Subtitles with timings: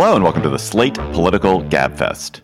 [0.00, 2.38] Hello, and welcome to the Slate Political Gabfest.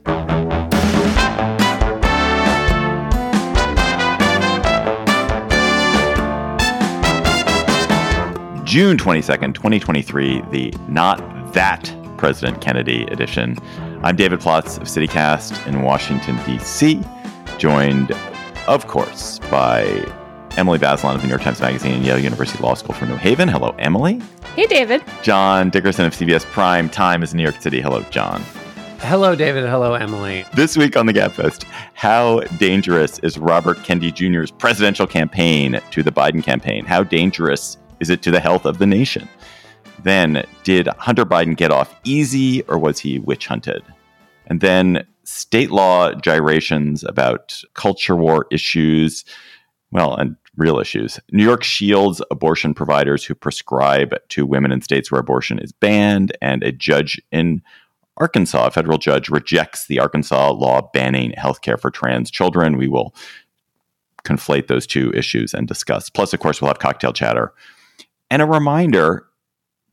[8.64, 13.56] June 22nd, 2023, the Not That President Kennedy edition.
[14.02, 17.00] I'm David Plotz of CityCast in Washington, D.C.,
[17.58, 18.10] joined,
[18.66, 19.84] of course, by
[20.56, 23.14] Emily Bazelon of the New York Times Magazine and Yale University Law School for New
[23.14, 23.48] Haven.
[23.48, 24.20] Hello, Emily.
[24.56, 25.02] Hey, David.
[25.24, 27.80] John Dickerson of CBS Prime Time is in New York City.
[27.80, 28.40] Hello, John.
[29.00, 29.64] Hello, David.
[29.68, 30.44] Hello, Emily.
[30.54, 31.64] This week on the Gabfest,
[31.94, 36.84] how dangerous is Robert Kennedy Jr.'s presidential campaign to the Biden campaign?
[36.84, 39.28] How dangerous is it to the health of the nation?
[40.04, 43.82] Then, did Hunter Biden get off easy or was he witch hunted?
[44.46, 49.24] And then, state law gyrations about culture war issues,
[49.90, 51.18] well, and real issues.
[51.32, 56.36] New York shields abortion providers who prescribe to women in states where abortion is banned,
[56.40, 57.62] and a judge in
[58.16, 62.76] Arkansas, a federal judge, rejects the Arkansas law banning healthcare for trans children.
[62.76, 63.14] We will
[64.24, 66.08] conflate those two issues and discuss.
[66.08, 67.52] Plus, of course, we'll have cocktail chatter
[68.30, 69.26] and a reminder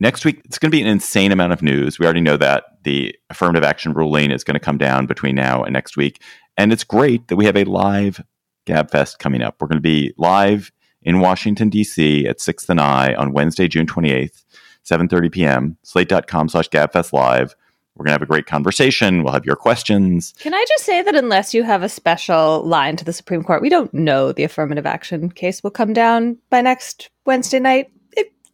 [0.00, 1.98] next week, it's going to be an insane amount of news.
[1.98, 5.62] We already know that the affirmative action ruling is going to come down between now
[5.62, 6.20] and next week.
[6.56, 8.20] And it's great that we have a live
[8.66, 9.56] GabFest coming up.
[9.60, 12.26] We're going to be live in Washington, D.C.
[12.26, 14.44] at 6th and I on Wednesday, June 28th,
[14.84, 17.54] 7.30 p.m., slate.com slash GabFest live.
[17.94, 19.22] We're going to have a great conversation.
[19.22, 20.32] We'll have your questions.
[20.38, 23.60] Can I just say that unless you have a special line to the Supreme Court,
[23.60, 27.92] we don't know the affirmative action case will come down by next Wednesday night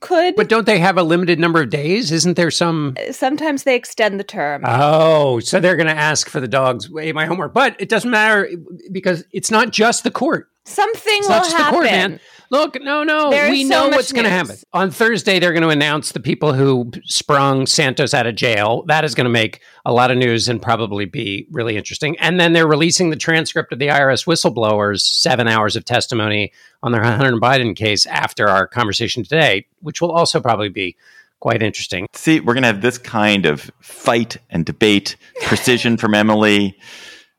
[0.01, 0.37] could.
[0.37, 2.13] But don't they have a limited number of days?
[2.13, 2.97] Isn't there some?
[3.11, 4.63] Sometimes they extend the term.
[4.67, 6.91] Oh, so they're going to ask for the dogs.
[6.91, 8.49] My homework, but it doesn't matter
[8.93, 10.49] because it's not just the court.
[10.69, 11.75] Something it's will happen.
[11.75, 12.21] Court, man.
[12.51, 14.57] Look, no, no, There's we know so what's going to happen.
[14.73, 18.85] On Thursday, they're going to announce the people who sprung Santos out of jail.
[18.87, 22.19] That is going to make a lot of news and probably be really interesting.
[22.19, 26.93] And then they're releasing the transcript of the IRS whistleblowers, seven hours of testimony on
[26.93, 30.97] the Hunter Biden case after our conversation today, which will also probably be
[31.41, 32.07] quite interesting.
[32.15, 36.79] See, we're going to have this kind of fight and debate, precision from Emily,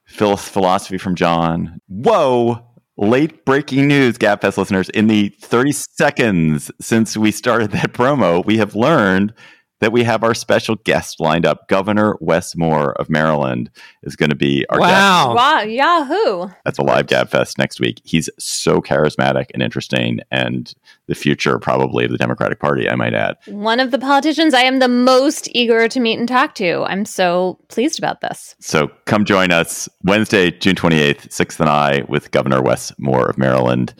[0.06, 1.80] philosophy from John.
[1.88, 2.69] Whoa
[3.00, 4.90] late breaking news, GabFest listeners.
[4.90, 9.34] In the 30 seconds since we started that promo, we have learned
[9.80, 11.68] that we have our special guest lined up.
[11.68, 13.70] Governor Wes Moore of Maryland
[14.04, 15.34] is going to be our wow.
[15.34, 15.36] guest.
[15.36, 15.62] Wow.
[15.62, 16.54] Yahoo.
[16.66, 18.02] That's a live Gab Fest next week.
[18.04, 20.74] He's so charismatic and interesting and
[21.08, 23.38] the future probably of the Democratic Party, I might add.
[23.48, 26.84] One of the politicians I am the most eager to meet and talk to.
[26.84, 28.56] I'm so pleased about this.
[28.60, 33.38] So come join us Wednesday, June 28th, 6th and I with Governor Wes Moore of
[33.38, 33.94] Maryland.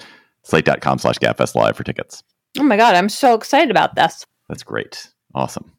[0.44, 2.24] Slate.com slash GabFest Live for tickets.
[2.58, 4.26] Oh my God, I'm so excited about this.
[4.48, 5.10] That's great.
[5.34, 5.79] Awesome.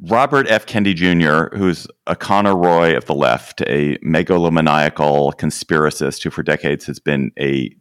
[0.00, 0.66] Robert F.
[0.66, 6.84] Kennedy Jr., who's a Connor Roy of the left, a megalomaniacal conspiracist who for decades
[6.86, 7.74] has been a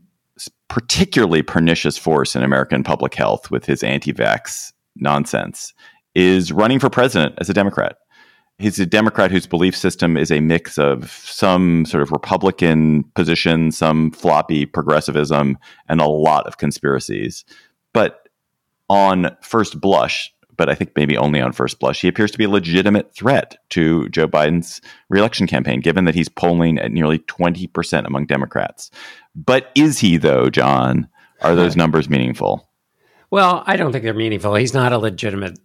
[0.68, 5.74] particularly pernicious force in American public health with his anti vax nonsense,
[6.16, 7.98] is running for president as a Democrat.
[8.60, 13.72] He's a Democrat whose belief system is a mix of some sort of Republican position,
[13.72, 15.58] some floppy progressivism,
[15.90, 17.44] and a lot of conspiracies.
[17.92, 18.30] But
[18.88, 22.44] on first blush, but I think maybe only on first blush, he appears to be
[22.44, 24.80] a legitimate threat to Joe Biden's
[25.10, 28.92] reelection campaign, given that he's polling at nearly 20% among Democrats.
[29.34, 31.08] But is he, though, John?
[31.42, 32.70] Are those numbers meaningful?
[33.32, 34.53] Well, I don't think they're meaningful.
[34.53, 35.58] He's not a legitimate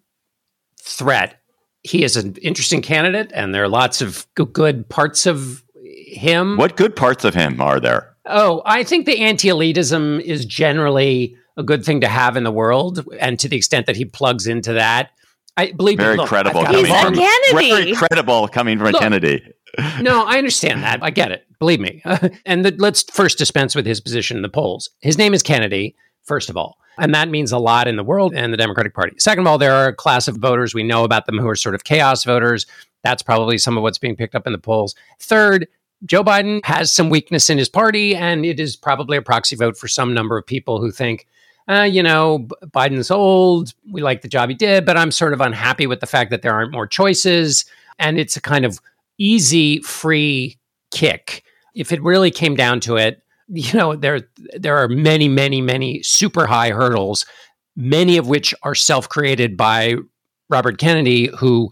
[0.81, 1.43] threat.
[1.83, 5.63] He is an interesting candidate, and there are lots of good parts of
[6.07, 6.57] him.
[6.57, 8.17] What good parts of him are there?
[8.25, 12.53] Oh, I think the anti elitism is generally a good thing to have in the
[12.53, 13.05] world.
[13.21, 15.11] And to the extent that he plugs into that,
[15.57, 16.65] I believe very me, look, credible.
[16.65, 17.53] Coming he's from, a Kennedy.
[17.53, 19.53] Very credible coming from look, a Kennedy.
[20.01, 21.03] no, I understand that.
[21.03, 21.47] I get it.
[21.59, 22.03] Believe me.
[22.47, 24.91] and the, let's first dispense with his position in the polls.
[25.01, 26.79] His name is Kennedy, first of all.
[26.99, 29.17] And that means a lot in the world and the Democratic Party.
[29.19, 31.57] Second of all, there are a class of voters we know about them who are
[31.57, 32.67] sort of chaos voters.
[33.03, 34.95] That's probably some of what's being picked up in the polls.
[35.21, 35.69] Third,
[36.05, 39.77] Joe Biden has some weakness in his party, and it is probably a proxy vote
[39.77, 41.27] for some number of people who think
[41.69, 43.75] uh, you know, Biden's old.
[43.91, 46.43] We like the job he did, but I'm sort of unhappy with the fact that
[46.43, 47.65] there aren't more choices.
[47.99, 48.81] And it's a kind of
[49.19, 50.59] easy, free
[50.93, 51.43] kick.
[51.75, 54.21] If it really came down to it, you know, there
[54.57, 57.27] there are many, many, many super high hurdles,
[57.77, 59.97] many of which are self-created by
[60.49, 61.71] Robert Kennedy, who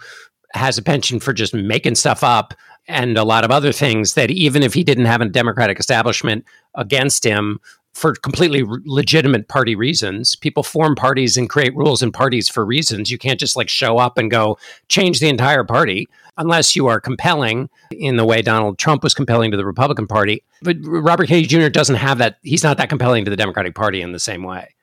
[0.55, 2.55] has a penchant for just making stuff up
[2.87, 6.45] and a lot of other things that even if he didn't have a Democratic establishment
[6.75, 7.61] against him
[7.95, 13.11] for completely legitimate party reasons, people form parties and create rules and parties for reasons.
[13.11, 14.59] You can't just like show up and go
[14.89, 19.53] change the entire party unless you are compelling in the way Donald Trump was compelling
[19.53, 20.43] to the Republican Party.
[20.63, 21.69] But Robert Kennedy Jr.
[21.69, 22.39] doesn't have that.
[22.43, 24.75] He's not that compelling to the Democratic Party in the same way.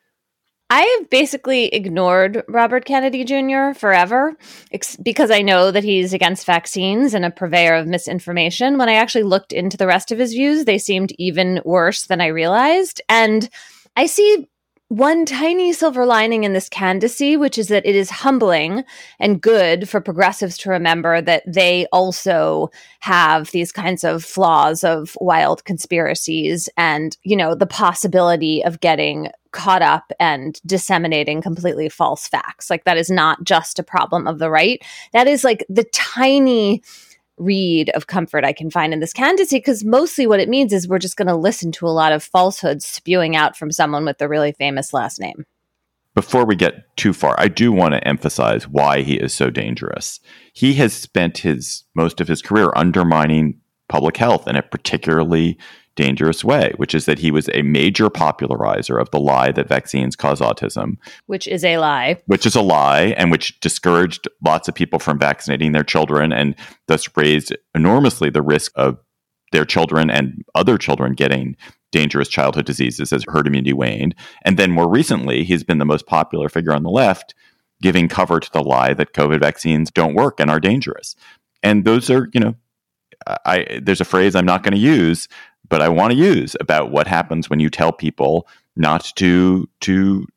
[0.74, 3.78] I've basically ignored Robert Kennedy Jr.
[3.78, 4.38] forever
[4.72, 8.78] ex- because I know that he's against vaccines and a purveyor of misinformation.
[8.78, 12.22] When I actually looked into the rest of his views, they seemed even worse than
[12.22, 13.02] I realized.
[13.10, 13.50] And
[13.98, 14.48] I see
[14.92, 18.84] one tiny silver lining in this candidacy, which is that it is humbling
[19.20, 25.16] and good for progressives to remember that they also have these kinds of flaws of
[25.22, 32.28] wild conspiracies and, you know, the possibility of getting caught up and disseminating completely false
[32.28, 32.70] facts.
[32.70, 34.84] Like that is not just a problem of the right.
[35.14, 36.84] That is like the tiny
[37.42, 40.88] read of comfort I can find in this candidacy because mostly what it means is
[40.88, 44.22] we're just going to listen to a lot of falsehoods spewing out from someone with
[44.22, 45.46] a really famous last name.
[46.14, 50.20] Before we get too far, I do want to emphasize why he is so dangerous.
[50.54, 55.58] He has spent his most of his career undermining public health and it particularly
[55.96, 60.16] dangerous way, which is that he was a major popularizer of the lie that vaccines
[60.16, 60.98] cause autism.
[61.26, 62.22] Which is a lie.
[62.26, 66.56] Which is a lie, and which discouraged lots of people from vaccinating their children and
[66.88, 68.98] thus raised enormously the risk of
[69.52, 71.58] their children and other children getting
[71.92, 74.16] dangerous childhood diseases as herd immunity waned.
[74.44, 77.36] And then more recently, he's been the most popular figure on the left,
[77.82, 81.16] giving cover to the lie that COVID vaccines don't work and are dangerous.
[81.62, 82.56] And those are, you know,
[83.46, 85.28] I, there's a phrase I'm not going to use,
[85.72, 90.28] but I want to use about what happens when you tell people not to to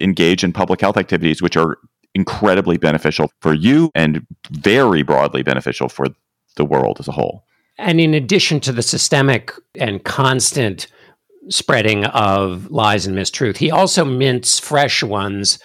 [0.00, 1.78] engage in public health activities, which are
[2.14, 6.06] incredibly beneficial for you and very broadly beneficial for
[6.56, 7.44] the world as a whole.
[7.76, 10.88] And in addition to the systemic and constant
[11.50, 15.58] spreading of lies and mistruth, he also mints fresh ones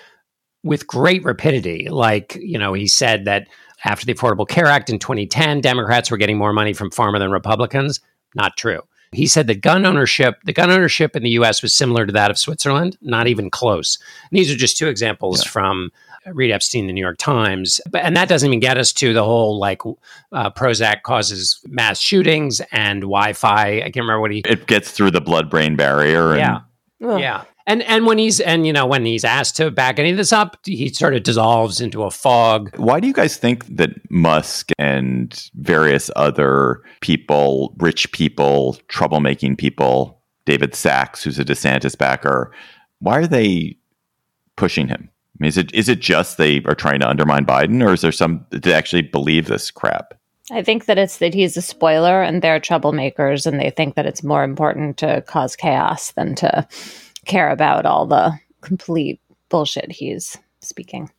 [0.64, 1.88] with great rapidity.
[1.90, 3.48] Like, you know, he said that
[3.86, 7.32] after the Affordable Care Act in 2010, Democrats were getting more money from pharma than
[7.32, 8.00] Republicans.
[8.36, 8.82] Not true.
[9.14, 12.32] He said that gun ownership, the gun ownership in the US was similar to that
[12.32, 13.98] of Switzerland, not even close.
[14.30, 15.52] And these are just two examples yeah.
[15.52, 15.92] from
[16.26, 17.82] Reid Epstein, the New York Times.
[17.90, 19.82] But, and that doesn't even get us to the whole like
[20.32, 23.78] uh, Prozac causes mass shootings and Wi Fi.
[23.78, 24.42] I can't remember what he.
[24.46, 26.32] It gets through the blood brain barrier.
[26.32, 26.60] And, yeah.
[27.06, 27.20] Ugh.
[27.20, 27.44] Yeah.
[27.66, 30.34] And and when he's and you know when he's asked to back any of this
[30.34, 32.76] up, he sort of dissolves into a fog.
[32.78, 40.22] Why do you guys think that Musk and various other people, rich people, troublemaking people,
[40.46, 42.52] David Sacks, who's a DeSantis backer,
[43.00, 43.78] why are they
[44.58, 45.10] pushing him?
[45.10, 48.02] I mean, is it is it just they are trying to undermine Biden, or is
[48.02, 50.14] there some they actually believe this crap?
[50.52, 54.06] I think that it's that he's a spoiler and they're troublemakers, and they think that
[54.06, 56.68] it's more important to cause chaos than to
[57.26, 61.10] care about all the complete bullshit he's speaking.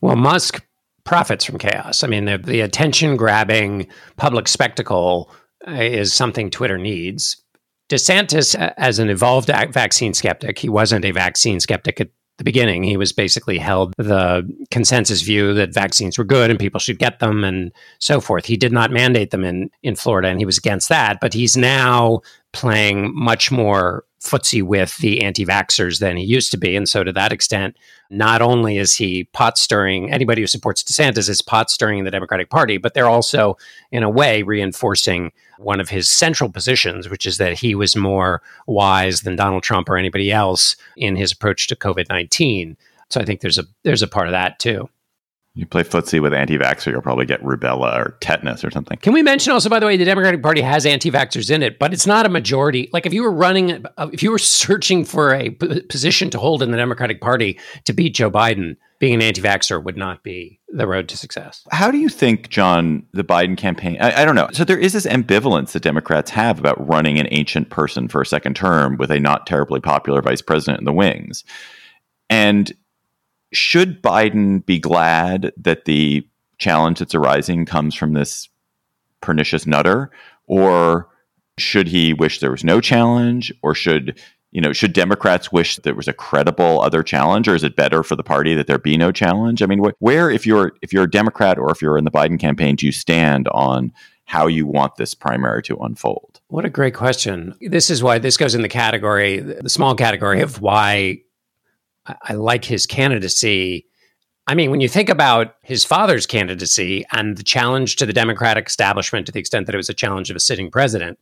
[0.00, 0.64] Well, Musk
[1.04, 2.02] profits from chaos.
[2.02, 3.86] I mean, the, the attention grabbing
[4.16, 5.30] public spectacle
[5.66, 7.36] uh, is something Twitter needs.
[7.90, 12.08] DeSantis, uh, as an evolved vaccine skeptic, he wasn't a vaccine skeptic at
[12.38, 12.82] the beginning.
[12.82, 17.20] He was basically held the consensus view that vaccines were good and people should get
[17.20, 18.44] them and so forth.
[18.44, 21.56] He did not mandate them in, in Florida and he was against that, but he's
[21.56, 22.22] now
[22.54, 26.74] playing much more footsie with the anti vaxxers than he used to be.
[26.74, 27.76] And so, to that extent,
[28.08, 32.10] not only is he pot stirring, anybody who supports DeSantis is pot stirring in the
[32.10, 33.58] Democratic Party, but they're also,
[33.92, 38.40] in a way, reinforcing one of his central positions, which is that he was more
[38.66, 42.76] wise than Donald Trump or anybody else in his approach to COVID 19.
[43.10, 44.88] So I think there's a there's a part of that too.
[45.56, 48.98] You play footsie with anti-vaxxer, you'll probably get rubella or tetanus or something.
[48.98, 51.92] Can we mention also, by the way, the Democratic Party has anti-vaxxers in it, but
[51.92, 52.90] it's not a majority.
[52.92, 56.40] Like if you were running, uh, if you were searching for a p- position to
[56.40, 60.58] hold in the Democratic Party to beat Joe Biden, being an anti-vaxxer would not be
[60.70, 61.62] the road to success.
[61.70, 63.96] How do you think, John, the Biden campaign?
[64.00, 64.48] I, I don't know.
[64.52, 68.26] So there is this ambivalence that Democrats have about running an ancient person for a
[68.26, 71.44] second term with a not terribly popular vice president in the wings,
[72.28, 72.72] and
[73.54, 76.26] should Biden be glad that the
[76.58, 78.48] challenge that's arising comes from this
[79.20, 80.10] pernicious nutter,
[80.46, 81.08] or
[81.58, 84.20] should he wish there was no challenge, or should
[84.54, 88.04] you know, should Democrats wish there was a credible other challenge, or is it better
[88.04, 89.62] for the party that there be no challenge?
[89.62, 92.10] I mean, wh- where if you're if you're a Democrat or if you're in the
[92.10, 93.92] Biden campaign, do you stand on
[94.26, 96.40] how you want this primary to unfold?
[96.48, 97.54] What a great question.
[97.60, 101.22] This is why this goes in the category, the small category of why
[102.06, 103.86] I like his candidacy.
[104.46, 108.66] I mean, when you think about his father's candidacy and the challenge to the Democratic
[108.66, 111.18] establishment, to the extent that it was a challenge of a sitting president,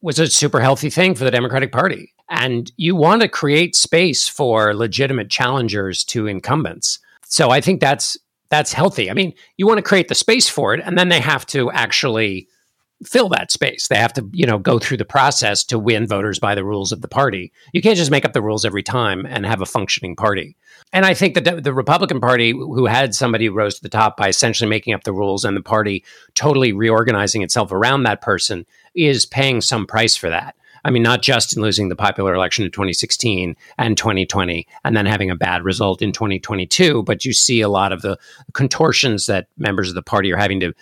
[0.00, 2.12] was a super healthy thing for the Democratic Party.
[2.30, 7.00] And you want to create space for legitimate challengers to incumbents.
[7.24, 8.16] So I think that's
[8.48, 9.10] that's healthy.
[9.10, 11.72] I mean, you want to create the space for it, and then they have to
[11.72, 12.46] actually
[13.04, 13.88] fill that space.
[13.88, 16.92] They have to, you know, go through the process to win voters by the rules
[16.92, 17.52] of the party.
[17.72, 20.56] You can't just make up the rules every time and have a functioning party.
[20.92, 24.16] And I think that the Republican Party, who had somebody who rose to the top
[24.16, 26.04] by essentially making up the rules and the party
[26.34, 30.54] totally reorganizing itself around that person, is paying some price for that.
[30.84, 35.06] I mean, not just in losing the popular election in 2016 and 2020 and then
[35.06, 38.18] having a bad result in 2022, but you see a lot of the
[38.52, 40.72] contortions that members of the party are having to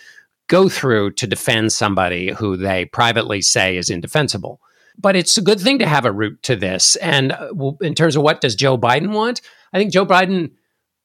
[0.51, 4.59] go through to defend somebody who they privately say is indefensible.
[4.97, 6.97] But it's a good thing to have a route to this.
[6.97, 9.39] And uh, in terms of what does Joe Biden want,
[9.71, 10.51] I think Joe Biden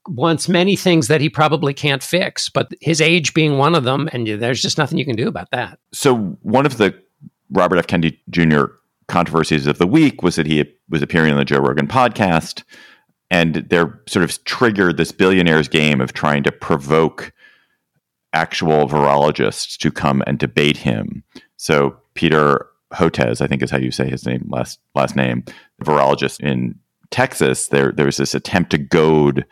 [0.09, 4.09] wants many things that he probably can't fix, but his age being one of them,
[4.12, 5.79] and there's just nothing you can do about that.
[5.93, 7.00] So, one of the
[7.50, 7.87] Robert F.
[7.87, 8.65] Kennedy Jr.
[9.07, 12.65] controversies of the week was that he was appearing on the Joe Rogan podcast,
[13.31, 17.33] and they're sort of triggered this billionaire's game of trying to provoke
[18.37, 21.25] actual virologists to come and debate him.
[21.57, 25.43] So Peter Hotez, I think is how you say his name last last name,
[25.83, 26.78] virologist in
[27.11, 27.69] Texas.
[27.69, 29.47] There there was this attempt to goad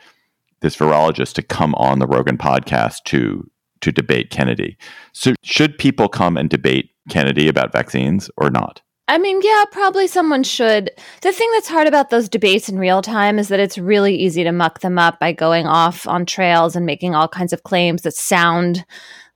[0.61, 3.51] this virologist to come on the Rogan podcast to
[3.81, 4.77] to debate Kennedy.
[5.13, 8.83] So should people come and debate Kennedy about vaccines or not?
[9.07, 10.91] I mean, yeah, probably someone should.
[11.21, 14.45] The thing that's hard about those debates in real time is that it's really easy
[14.45, 18.01] to muck them up by going off on trails and making all kinds of claims
[18.03, 18.87] that sound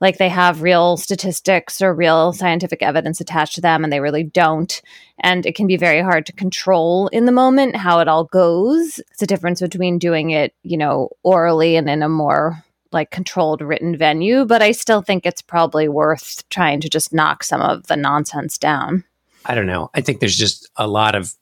[0.00, 4.22] like they have real statistics or real scientific evidence attached to them, and they really
[4.22, 4.80] don't.
[5.20, 9.00] And it can be very hard to control in the moment how it all goes.
[9.10, 13.60] It's a difference between doing it, you know, orally and in a more like controlled
[13.60, 17.86] written venue, but I still think it's probably worth trying to just knock some of
[17.88, 19.04] the nonsense down.
[19.48, 19.90] I don't know.
[19.94, 21.34] I think there's just a lot of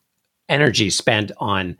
[0.48, 1.76] energy spent on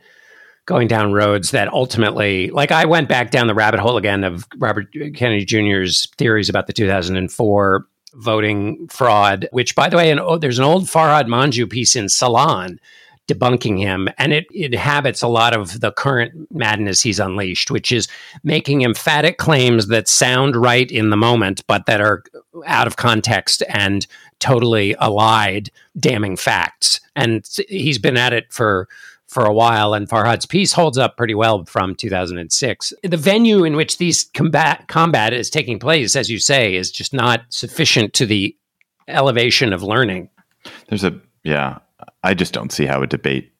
[0.66, 4.46] going down roads that ultimately, like I went back down the rabbit hole again of
[4.58, 10.38] Robert Kennedy Jr.'s theories about the 2004 voting fraud, which, by the way, an, oh,
[10.38, 12.80] there's an old Farhad Manjoo piece in Salon
[13.28, 18.08] debunking him, and it inhabits a lot of the current madness he's unleashed, which is
[18.44, 22.22] making emphatic claims that sound right in the moment, but that are
[22.66, 24.06] out of context and
[24.38, 27.00] totally allied damning facts.
[27.14, 28.88] And he's been at it for
[29.28, 32.92] for a while, and Farhad's piece holds up pretty well from 2006.
[33.02, 37.12] The venue in which these combat combat is taking place, as you say, is just
[37.12, 38.56] not sufficient to the
[39.08, 40.30] elevation of learning.
[40.88, 41.78] There's a yeah,
[42.26, 43.52] I just don't see how a debate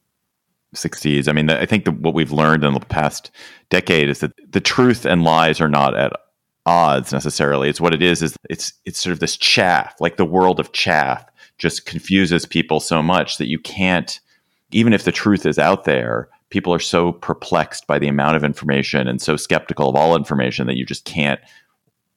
[0.75, 1.29] succeeds.
[1.29, 3.31] I mean, I think what we've learned in the past
[3.71, 6.13] decade is that the truth and lies are not at
[6.67, 7.69] odds necessarily.
[7.69, 10.73] It's what it is is it's it's sort of this chaff, like the world of
[10.73, 11.25] chaff
[11.59, 14.19] just confuses people so much that you can't
[14.73, 18.43] even if the truth is out there, people are so perplexed by the amount of
[18.43, 21.41] information and so skeptical of all information that you just can't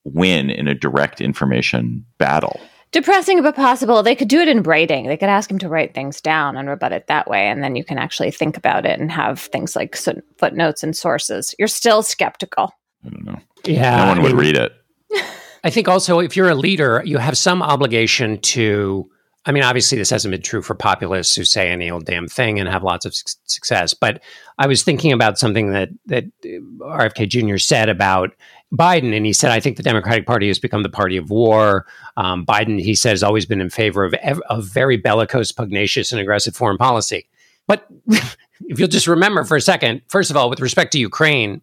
[0.03, 2.59] win in a direct information battle.
[2.91, 4.01] Depressing but possible.
[4.01, 5.07] They could do it in writing.
[5.07, 7.47] They could ask him to write things down and rebut it that way.
[7.47, 9.95] And then you can actually think about it and have things like
[10.37, 11.53] footnotes and sources.
[11.59, 12.73] You're still skeptical.
[13.05, 13.39] I don't know.
[13.63, 14.05] Yeah.
[14.05, 14.73] No one would read it.
[15.63, 19.09] I think also if you're a leader, you have some obligation to.
[19.45, 22.59] I mean, obviously, this hasn't been true for populists who say any old damn thing
[22.59, 23.93] and have lots of su- success.
[23.93, 24.21] But
[24.57, 27.57] I was thinking about something that that uh, RFK Jr.
[27.57, 28.31] said about
[28.73, 31.85] Biden, and he said, "I think the Democratic Party has become the party of war."
[32.17, 36.21] Um, Biden, he has always been in favor of ev- of very bellicose, pugnacious, and
[36.21, 37.27] aggressive foreign policy.
[37.67, 41.61] But if you'll just remember for a second, first of all, with respect to Ukraine,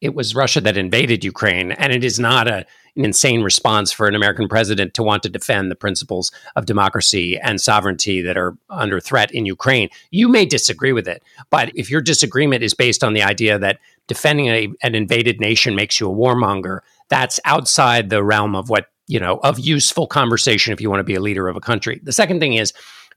[0.00, 2.64] it was Russia that invaded Ukraine, and it is not a,
[2.96, 7.38] an insane response for an American president to want to defend the principles of democracy
[7.38, 9.88] and sovereignty that are under threat in Ukraine.
[10.10, 13.78] You may disagree with it, but if your disagreement is based on the idea that
[14.08, 18.86] defending a, an invaded nation makes you a warmonger, that's outside the realm of what
[19.06, 22.00] you know of useful conversation if you want to be a leader of a country.
[22.02, 22.72] The second thing is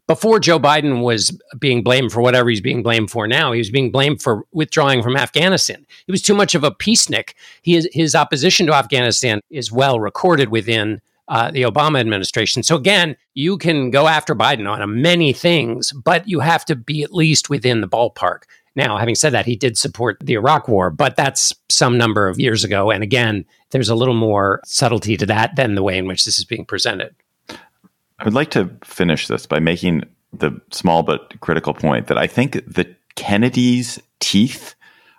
[0.07, 3.69] before Joe Biden was being blamed for whatever he's being blamed for now, he was
[3.69, 5.86] being blamed for withdrawing from Afghanistan.
[6.05, 7.33] He was too much of a peacenik.
[7.62, 12.62] He is, his opposition to Afghanistan is well recorded within uh, the Obama administration.
[12.62, 17.03] So again, you can go after Biden on many things, but you have to be
[17.03, 18.43] at least within the ballpark.
[18.75, 22.39] Now, having said that, he did support the Iraq War, but that's some number of
[22.39, 22.89] years ago.
[22.89, 26.39] And again, there's a little more subtlety to that than the way in which this
[26.39, 27.13] is being presented.
[27.49, 32.27] I would like to finish this by making the small but critical point that I
[32.27, 34.75] think the Kennedy's teeth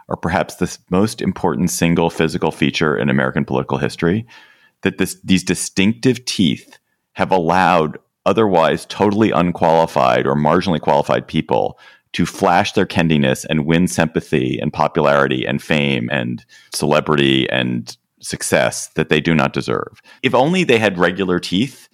[0.09, 4.27] are perhaps the most important single physical feature in American political history.
[4.83, 6.79] That this, these distinctive teeth
[7.13, 11.79] have allowed otherwise totally unqualified or marginally qualified people
[12.13, 18.89] to flash their Kendiness and win sympathy and popularity and fame and celebrity and success
[18.89, 20.01] that they do not deserve.
[20.23, 21.89] If only they had regular teeth,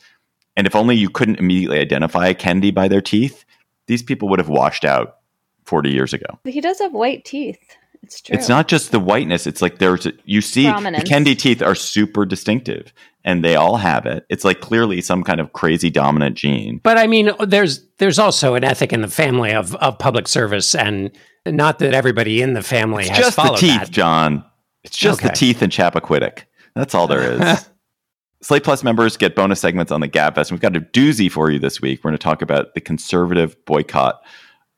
[0.57, 3.45] and if only you couldn't immediately identify a Kennedy by their teeth,
[3.87, 5.19] these people would have washed out
[5.65, 6.39] 40 years ago.
[6.45, 7.77] He does have white teeth.
[8.03, 8.35] It's true.
[8.35, 9.47] It's not just the whiteness.
[9.47, 11.05] It's like there's a, you see Prominence.
[11.05, 12.93] the Kennedy teeth are super distinctive,
[13.29, 14.25] and they all have it.
[14.31, 16.81] It's like clearly some kind of crazy dominant gene.
[16.83, 20.75] But I mean, there's there's also an ethic in the family of of public service,
[20.75, 21.11] and
[21.45, 23.91] not that everybody in the family it's has just the teeth, that.
[23.91, 24.45] John.
[24.83, 25.29] It's just okay.
[25.29, 26.45] the teeth in Chappaquiddick.
[26.75, 27.69] That's all there is.
[28.43, 30.51] Slate Plus members get bonus segments on the Gabfest.
[30.51, 32.03] We've got a doozy for you this week.
[32.03, 34.23] We're going to talk about the conservative boycott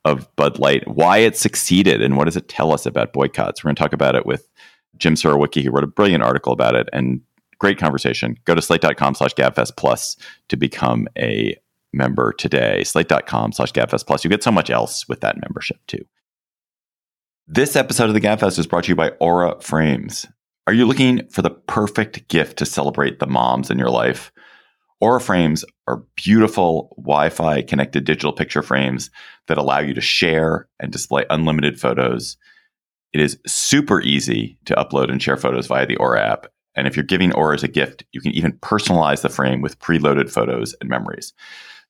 [0.04, 3.62] of Bud Light, why it succeeded, and what does it tell us about boycotts.
[3.62, 4.48] We're going to talk about it with
[4.96, 7.20] Jim Surowiecki, who wrote a brilliant article about it, and
[7.60, 8.36] great conversation.
[8.44, 10.16] Go to slate.com slash gabfest plus
[10.48, 11.56] to become a
[11.92, 12.82] member today.
[12.84, 14.24] Slate.com slash gabfest plus.
[14.24, 16.04] You get so much else with that membership too.
[17.46, 20.24] This episode of the Gabfest is brought to you by Aura Frames.
[20.68, 24.30] Are you looking for the perfect gift to celebrate the moms in your life?
[25.00, 29.10] Aura frames are beautiful Wi Fi connected digital picture frames
[29.48, 32.36] that allow you to share and display unlimited photos.
[33.12, 36.46] It is super easy to upload and share photos via the Aura app.
[36.76, 39.78] And if you're giving Aura as a gift, you can even personalize the frame with
[39.78, 41.32] preloaded photos and memories.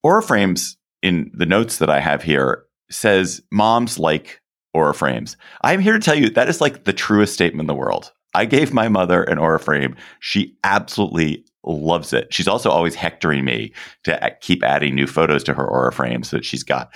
[0.02, 4.40] Aura frames, in the notes that I have here, says moms like
[4.72, 5.36] Aura frames.
[5.62, 8.12] I'm here to tell you that is like the truest statement in the world.
[8.34, 9.96] I gave my mother an Aura frame.
[10.20, 12.32] She absolutely loves it.
[12.32, 13.72] She's also always hectoring me
[14.04, 16.94] to keep adding new photos to her Aura frame so that she's got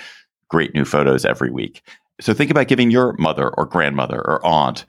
[0.49, 1.83] great new photos every week.
[2.21, 4.85] So think about giving your mother or grandmother or aunt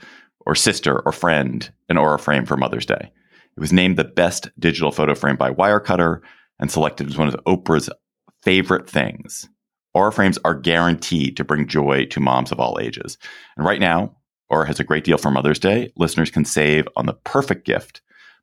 [0.45, 3.11] or sister or friend an Aura frame for Mother's Day.
[3.57, 6.19] It was named the best digital photo frame by Wirecutter
[6.59, 7.89] and selected as one of Oprah's
[8.43, 9.47] favorite things.
[9.93, 13.17] Aura frames are guaranteed to bring joy to moms of all ages.
[13.55, 14.17] And right now,
[14.49, 15.91] Aura has a great deal for Mother's Day.
[15.95, 18.01] Listeners can save on the perfect gift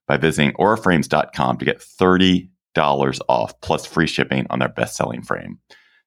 [0.08, 2.48] by visiting auraframes.com to get $30
[3.28, 5.58] off plus free shipping on their best selling frame.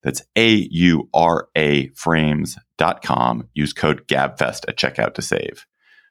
[0.03, 3.49] That's A U R A frames.com.
[3.53, 5.65] Use code GABFEST at checkout to save.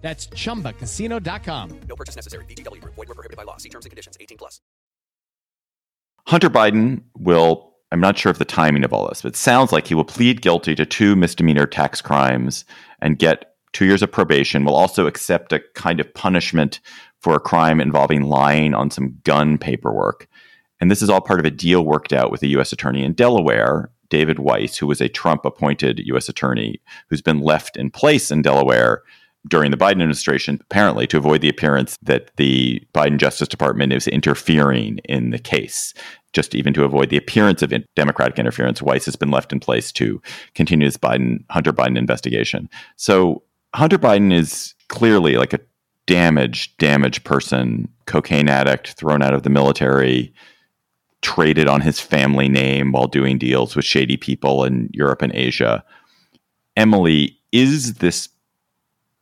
[0.00, 1.80] That's ChumbaCasino.com.
[1.88, 2.44] No purchase necessary.
[2.46, 2.82] VGW.
[2.82, 3.56] Void were prohibited by law.
[3.58, 4.16] See terms and conditions.
[4.20, 4.60] 18 plus.
[6.26, 9.72] Hunter Biden will, I'm not sure of the timing of all this, but it sounds
[9.72, 12.64] like he will plead guilty to two misdemeanor tax crimes
[13.00, 14.64] and get two years of probation.
[14.64, 16.80] Will also accept a kind of punishment
[17.20, 20.28] for a crime involving lying on some gun paperwork.
[20.80, 22.72] And this is all part of a deal worked out with the U.S.
[22.72, 26.28] Attorney in Delaware, David Weiss, who was a Trump appointed U.S.
[26.28, 29.02] Attorney who's been left in place in Delaware
[29.48, 34.06] during the Biden administration, apparently to avoid the appearance that the Biden Justice Department is
[34.06, 35.94] interfering in the case.
[36.32, 39.90] Just even to avoid the appearance of Democratic interference, Weiss has been left in place
[39.92, 40.20] to
[40.54, 42.68] continue this Biden Hunter Biden investigation.
[42.96, 43.42] So
[43.74, 45.60] Hunter Biden is clearly like a
[46.06, 50.32] damaged, damaged person, cocaine addict, thrown out of the military,
[51.22, 55.82] traded on his family name while doing deals with shady people in Europe and Asia.
[56.76, 58.28] Emily, is this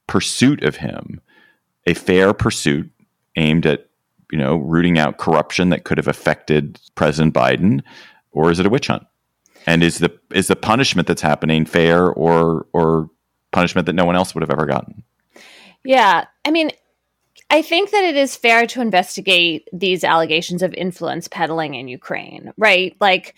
[0.07, 1.21] pursuit of him
[1.87, 2.91] a fair pursuit
[3.37, 3.89] aimed at
[4.31, 7.83] you know rooting out corruption that could have affected President Biden,
[8.33, 9.05] or is it a witch hunt?
[9.67, 13.09] And is the is the punishment that's happening fair or or
[13.53, 15.03] punishment that no one else would have ever gotten?
[15.85, 16.71] Yeah, I mean,
[17.51, 22.53] I think that it is fair to investigate these allegations of influence peddling in Ukraine,
[22.57, 22.97] right?
[23.01, 23.37] Like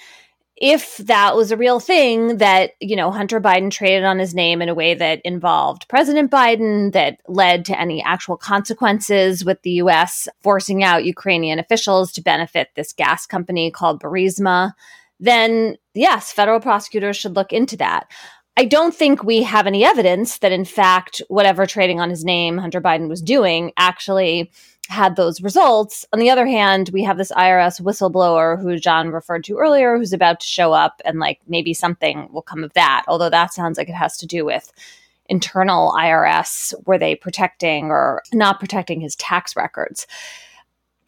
[0.60, 4.60] if that was a real thing that, you know, Hunter Biden traded on his name
[4.60, 9.72] in a way that involved President Biden, that led to any actual consequences with the
[9.72, 14.72] US forcing out Ukrainian officials to benefit this gas company called Burisma,
[15.20, 18.10] then yes, federal prosecutors should look into that.
[18.56, 22.58] I don't think we have any evidence that, in fact, whatever trading on his name
[22.58, 24.50] Hunter Biden was doing actually
[24.88, 26.06] had those results.
[26.12, 30.12] On the other hand, we have this IRS whistleblower who John referred to earlier, who's
[30.12, 33.04] about to show up, and like maybe something will come of that.
[33.06, 34.72] Although that sounds like it has to do with
[35.26, 36.72] internal IRS.
[36.86, 40.06] Were they protecting or not protecting his tax records?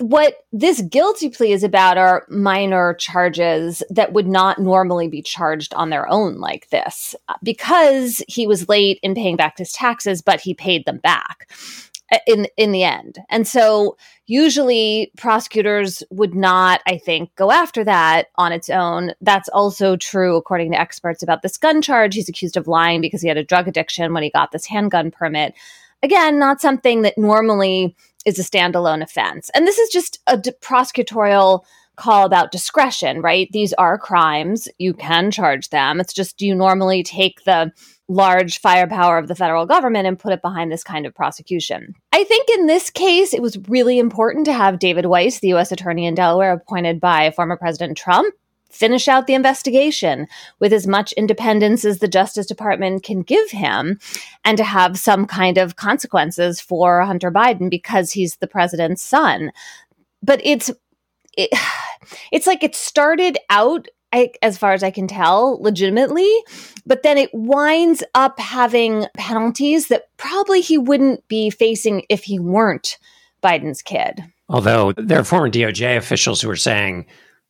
[0.00, 5.74] what this guilty plea is about are minor charges that would not normally be charged
[5.74, 10.40] on their own like this because he was late in paying back his taxes but
[10.40, 11.50] he paid them back
[12.12, 13.96] Uh, in in the end and so
[14.26, 20.36] usually prosecutors would not i think go after that on its own that's also true
[20.36, 23.44] according to experts about this gun charge he's accused of lying because he had a
[23.44, 25.54] drug addiction when he got this handgun permit
[26.02, 27.94] again not something that normally
[28.26, 29.50] is a standalone offense.
[29.54, 31.64] And this is just a d- prosecutorial
[31.96, 33.48] call about discretion, right?
[33.52, 34.68] These are crimes.
[34.78, 36.00] You can charge them.
[36.00, 37.72] It's just do you normally take the
[38.10, 41.94] large firepower of the federal government and put it behind this kind of prosecution.
[42.12, 45.70] I think in this case, it was really important to have David Weiss, the U.S.
[45.70, 48.34] Attorney in Delaware, appointed by former President Trump,
[48.68, 50.26] finish out the investigation
[50.58, 54.00] with as much independence as the Justice Department can give him
[54.44, 59.52] and to have some kind of consequences for Hunter Biden because he's the president's son.
[60.20, 60.70] But it's
[61.36, 61.50] it,
[62.32, 66.28] it's like it started out I, as far as I can tell, legitimately,
[66.84, 72.38] but then it winds up having penalties that probably he wouldn't be facing if he
[72.38, 72.98] weren't
[73.42, 74.24] Biden's kid.
[74.48, 77.06] Although there are former DOJ officials who are saying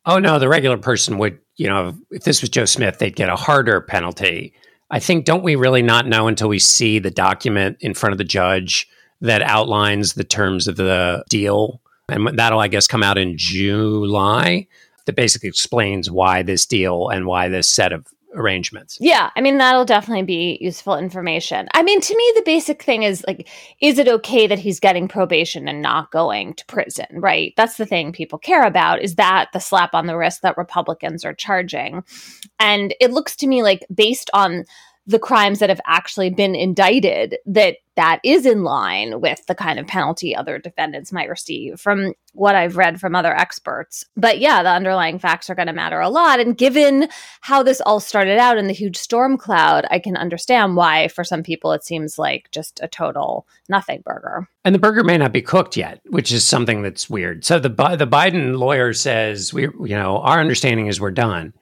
[0.06, 3.28] Oh no, the regular person would, you know, if this was Joe Smith, they'd get
[3.28, 4.54] a harder penalty.
[4.90, 8.18] I think don't we really not know until we see the document in front of
[8.18, 8.88] the judge
[9.20, 14.66] that outlines the terms of the deal, and that'll I guess come out in July.
[15.06, 18.96] That basically explains why this deal and why this set of arrangements.
[19.00, 21.68] Yeah, I mean that'll definitely be useful information.
[21.74, 23.48] I mean to me the basic thing is like
[23.80, 27.52] is it okay that he's getting probation and not going to prison, right?
[27.56, 31.24] That's the thing people care about is that the slap on the wrist that Republicans
[31.24, 32.04] are charging.
[32.58, 34.64] And it looks to me like based on
[35.06, 39.78] the crimes that have actually been indicted that that is in line with the kind
[39.78, 44.04] of penalty other defendants might receive from what I've read from other experts.
[44.16, 46.40] But yeah, the underlying facts are going to matter a lot.
[46.40, 47.08] And given
[47.40, 51.24] how this all started out in the huge storm cloud, I can understand why for
[51.24, 54.48] some people it seems like just a total nothing burger.
[54.64, 57.44] And the burger may not be cooked yet, which is something that's weird.
[57.44, 61.52] So the the Biden lawyer says we you know, our understanding is we're done.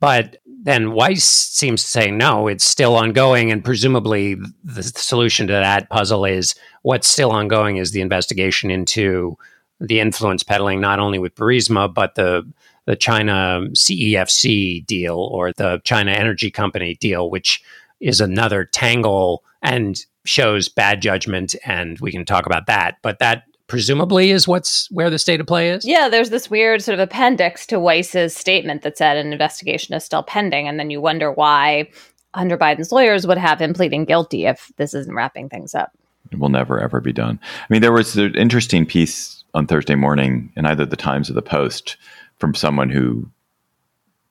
[0.00, 5.52] But then Weiss seems to say no, it's still ongoing, and presumably the solution to
[5.52, 9.36] that puzzle is what's still ongoing is the investigation into
[9.80, 12.50] the influence peddling, not only with Burisma but the
[12.86, 17.62] the China CEFC deal or the China Energy Company deal, which
[18.00, 22.96] is another tangle and shows bad judgment, and we can talk about that.
[23.02, 25.84] But that presumably is what's where the state of play is.
[25.84, 30.04] Yeah, there's this weird sort of appendix to Weiss's statement that said an investigation is
[30.04, 31.88] still pending, and then you wonder why
[32.34, 35.92] Hunter Biden's lawyers would have him pleading guilty if this isn't wrapping things up.
[36.32, 37.38] It will never ever be done.
[37.44, 41.34] I mean, there was an interesting piece on Thursday morning in either the Times or
[41.34, 41.96] the Post
[42.38, 43.30] from someone who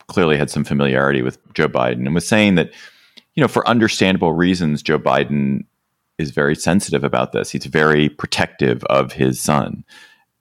[0.07, 2.71] clearly had some familiarity with Joe Biden and was saying that,
[3.35, 5.65] you know, for understandable reasons, Joe Biden
[6.17, 7.51] is very sensitive about this.
[7.51, 9.83] He's very protective of his son.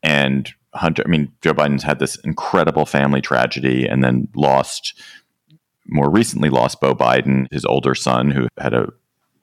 [0.02, 5.00] And Hunter, I mean, Joe Biden's had this incredible family tragedy and then lost,
[5.86, 8.92] more recently, lost Beau Biden, his older son, who had a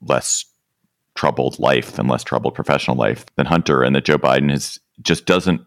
[0.01, 0.45] less
[1.15, 3.83] troubled life and less troubled professional life than Hunter.
[3.83, 5.61] And that Joe Biden is just doesn't,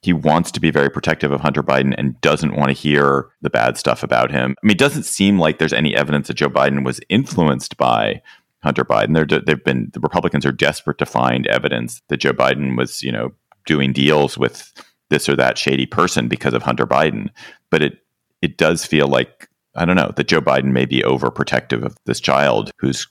[0.00, 3.50] he wants to be very protective of Hunter Biden and doesn't want to hear the
[3.50, 4.54] bad stuff about him.
[4.62, 8.22] I mean, it doesn't seem like there's any evidence that Joe Biden was influenced by
[8.62, 9.14] Hunter Biden.
[9.14, 13.12] They're, they've been the Republicans are desperate to find evidence that Joe Biden was, you
[13.12, 13.32] know,
[13.66, 14.72] doing deals with
[15.10, 17.28] this or that shady person because of Hunter Biden.
[17.70, 17.98] But it
[18.42, 22.20] it does feel like I don't know that Joe Biden may be overprotective of this
[22.20, 23.06] child who's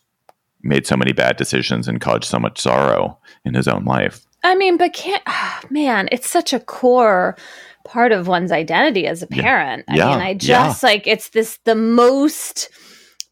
[0.63, 4.25] made so many bad decisions and caused so much sorrow in his own life.
[4.43, 7.37] I mean, but can't oh, man, it's such a core
[7.85, 9.85] part of one's identity as a parent.
[9.87, 9.93] Yeah.
[9.93, 10.17] I yeah.
[10.17, 10.89] mean, I just yeah.
[10.89, 12.69] like it's this the most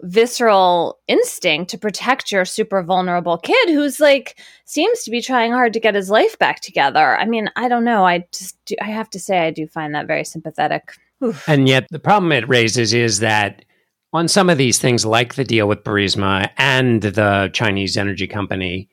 [0.01, 5.73] visceral instinct to protect your super vulnerable kid who's like seems to be trying hard
[5.73, 7.17] to get his life back together.
[7.17, 8.05] I mean, I don't know.
[8.05, 10.93] I just do, I have to say I do find that very sympathetic.
[11.23, 11.47] Oof.
[11.47, 13.63] And yet, the problem it raises is that
[14.12, 18.89] on some of these things, like the deal with Burisma and the Chinese energy company,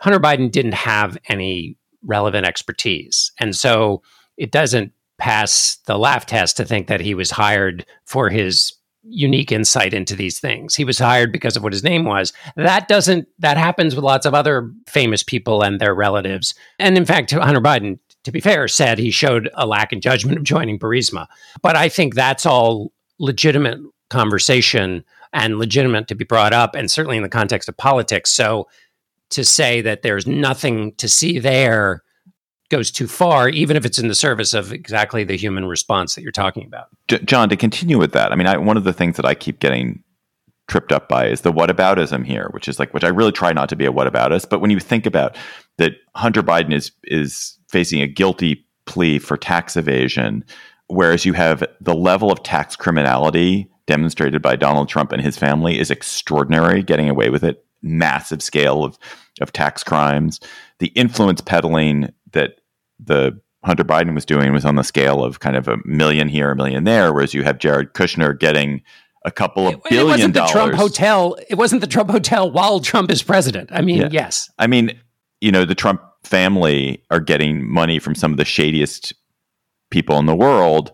[0.00, 3.32] Hunter Biden didn't have any relevant expertise.
[3.38, 4.02] And so
[4.36, 8.74] it doesn't pass the laugh test to think that he was hired for his
[9.08, 10.74] unique insight into these things.
[10.74, 12.32] He was hired because of what his name was.
[12.56, 16.54] That doesn't that happens with lots of other famous people and their relatives.
[16.78, 20.38] And in fact, Hunter Biden, to be fair, said he showed a lack in judgment
[20.38, 21.26] of joining Burisma.
[21.62, 23.78] But I think that's all legitimate
[24.10, 28.32] conversation and legitimate to be brought up and certainly in the context of politics.
[28.32, 28.68] So
[29.30, 32.02] to say that there's nothing to see there
[32.68, 36.22] goes too far, even if it's in the service of exactly the human response that
[36.22, 36.88] you're talking about.
[37.08, 39.34] J- John, to continue with that, I mean, I, one of the things that I
[39.34, 40.02] keep getting
[40.68, 43.68] tripped up by is the whataboutism here, which is like, which I really try not
[43.68, 44.48] to be a whataboutist.
[44.48, 45.36] But when you think about
[45.78, 50.44] that, Hunter Biden is is facing a guilty plea for tax evasion,
[50.88, 55.78] whereas you have the level of tax criminality demonstrated by Donald Trump and his family
[55.78, 58.98] is extraordinary, getting away with it, massive scale of
[59.40, 60.40] of tax crimes,
[60.78, 62.60] the influence peddling that
[62.98, 66.52] the Hunter Biden was doing was on the scale of kind of a million here,
[66.52, 68.82] a million there, whereas you have Jared Kushner getting
[69.24, 70.52] a couple of it, billion it wasn't dollars.
[70.52, 71.36] The Trump hotel.
[71.50, 73.70] It wasn't the Trump hotel while Trump is president.
[73.72, 74.08] I mean, yeah.
[74.12, 74.48] yes.
[74.58, 74.98] I mean,
[75.40, 79.12] you know, the Trump family are getting money from some of the shadiest
[79.90, 80.92] people in the world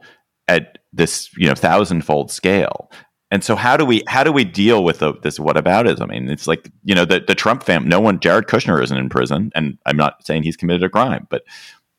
[0.48, 2.90] at this, you know, thousandfold scale.
[3.32, 6.02] And so how do we how do we deal with the, this whataboutism?
[6.02, 7.88] I mean, it's like you know the the Trump fam.
[7.88, 11.26] No one, Jared Kushner isn't in prison, and I'm not saying he's committed a crime,
[11.30, 11.42] but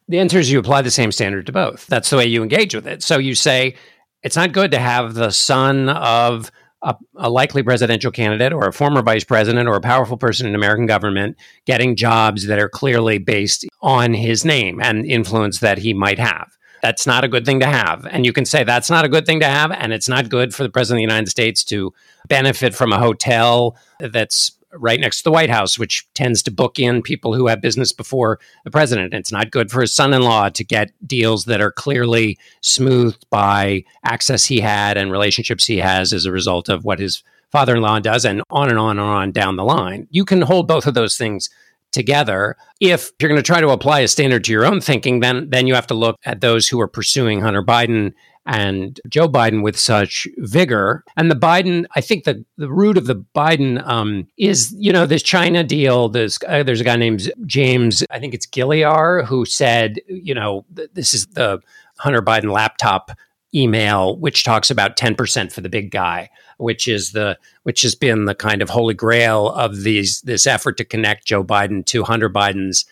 [0.08, 1.88] the answer is you apply the same standard to both.
[1.88, 3.02] That's the way you engage with it.
[3.02, 3.74] So you say
[4.22, 6.52] it's not good to have the son of
[6.84, 10.54] a, a, likely presidential candidate or a former vice president or a powerful person in
[10.54, 15.94] American government getting jobs that are clearly based on his name and influence that he
[15.94, 16.56] might have.
[16.84, 18.06] That's not a good thing to have.
[18.06, 19.72] And you can say that's not a good thing to have.
[19.72, 21.94] And it's not good for the president of the United States to
[22.28, 26.80] benefit from a hotel that's right next to the White House, which tends to book
[26.80, 29.14] in people who have business before the president.
[29.14, 33.26] It's not good for his son in law to get deals that are clearly smoothed
[33.30, 37.76] by access he had and relationships he has as a result of what his father
[37.76, 40.08] in law does, and on and on and on down the line.
[40.10, 41.50] You can hold both of those things
[41.94, 42.58] together.
[42.80, 45.68] If you're going to try to apply a standard to your own thinking, then then
[45.68, 48.14] you have to look at those who are pursuing Hunter Biden
[48.46, 51.04] and Joe Biden with such vigor.
[51.16, 55.06] And the Biden, I think the, the root of the Biden um, is, you know,
[55.06, 56.10] this China deal.
[56.10, 60.66] There's, uh, there's a guy named James, I think it's Gilliar, who said, you know,
[60.76, 61.62] th- this is the
[62.00, 63.12] Hunter Biden laptop
[63.56, 66.30] email, which talks about 10% for the big guy
[66.64, 70.78] which is the which has been the kind of holy grail of these this effort
[70.78, 72.86] to connect Joe Biden to Hunter Biden's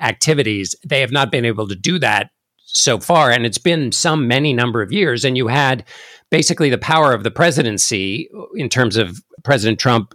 [0.00, 0.74] activities.
[0.84, 2.30] They have not been able to do that
[2.64, 5.24] so far, and it's been some many number of years.
[5.24, 5.84] And you had
[6.30, 10.14] basically the power of the presidency in terms of President Trump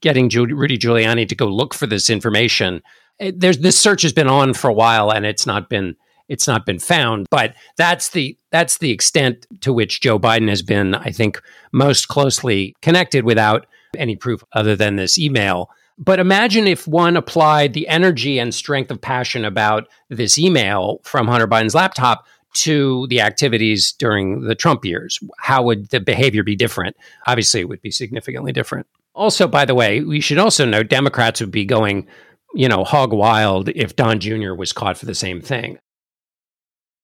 [0.00, 2.82] getting Rudy Giuliani to go look for this information.
[3.18, 5.96] There's this search has been on for a while, and it's not been
[6.28, 7.26] it's not been found.
[7.30, 11.40] But that's the that's the extent to which Joe Biden has been, I think,
[11.72, 15.70] most closely connected without any proof other than this email.
[15.98, 21.26] But imagine if one applied the energy and strength of passion about this email from
[21.26, 25.18] Hunter Biden's laptop to the activities during the Trump years.
[25.38, 26.96] How would the behavior be different?
[27.26, 28.86] Obviously, it would be significantly different.
[29.14, 32.06] Also, by the way, we should also know Democrats would be going,
[32.54, 34.52] you know, hog wild if Don Jr.
[34.54, 35.78] was caught for the same thing.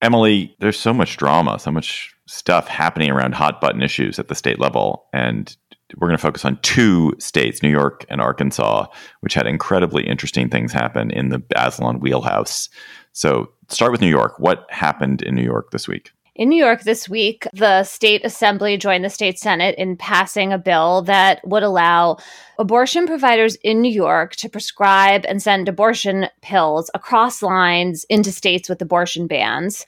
[0.02, 4.34] Emily, there's so much drama, so much stuff happening around hot button issues at the
[4.34, 5.06] state level.
[5.12, 5.56] And
[5.96, 8.86] we're going to focus on two states, New York and Arkansas,
[9.20, 12.68] which had incredibly interesting things happen in the Bazelon wheelhouse.
[13.12, 14.38] So, start with New York.
[14.38, 16.12] What happened in New York this week?
[16.34, 20.58] In New York this week, the state assembly joined the state senate in passing a
[20.58, 22.16] bill that would allow
[22.58, 28.70] abortion providers in New York to prescribe and send abortion pills across lines into states
[28.70, 29.84] with abortion bans.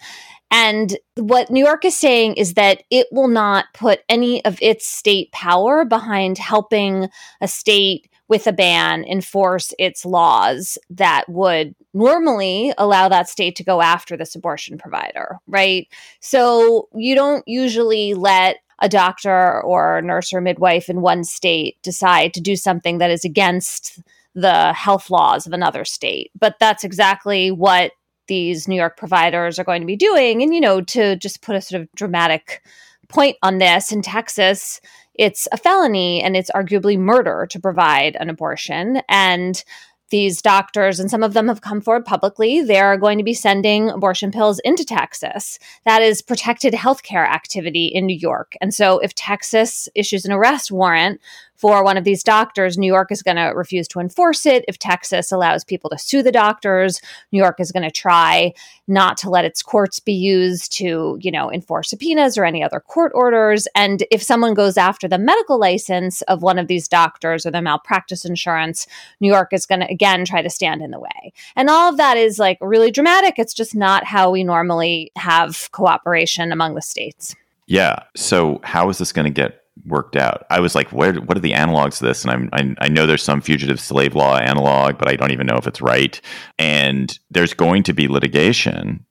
[0.51, 4.87] And what New York is saying is that it will not put any of its
[4.87, 7.09] state power behind helping
[7.41, 13.65] a state with a ban enforce its laws that would normally allow that state to
[13.65, 15.89] go after this abortion provider, right?
[16.21, 21.81] So you don't usually let a doctor or a nurse or midwife in one state
[21.83, 24.01] decide to do something that is against
[24.35, 26.31] the health laws of another state.
[26.39, 27.93] But that's exactly what
[28.27, 30.43] these New York providers are going to be doing.
[30.43, 32.63] And, you know, to just put a sort of dramatic
[33.09, 34.81] point on this in Texas,
[35.15, 39.03] it's a felony and it's arguably murder to provide an abortion.
[39.09, 39.63] And
[40.11, 43.89] these doctors, and some of them have come forward publicly, they're going to be sending
[43.91, 45.59] abortion pills into Texas.
[45.85, 48.55] That is protected healthcare activity in New York.
[48.61, 51.21] And so if Texas issues an arrest warrant
[51.65, 54.67] for one of these doctors, New York is going to refuse to enforce it.
[54.69, 57.01] If Texas allows people to sue the doctors,
[57.33, 58.53] New York is going to try
[58.87, 62.81] not to let its courts be used to, you know, enforce subpoenas or any other
[62.81, 63.67] court orders.
[63.75, 67.63] And if someone goes after the medical license of one of these doctors or the
[67.63, 68.87] malpractice insurance,
[69.21, 71.33] New York is going to again try to stand in the way.
[71.57, 73.39] And all of that is like really dramatic.
[73.39, 77.35] It's just not how we normally have cooperation among the states.
[77.67, 78.01] Yeah.
[78.15, 80.47] So how is this going to get worked out.
[80.51, 82.25] I was like, where, what are the analogs to this?
[82.25, 85.47] And I'm, I, I know there's some fugitive slave law analog, but I don't even
[85.47, 86.21] know if it's right.
[86.59, 89.05] And there's going to be litigation.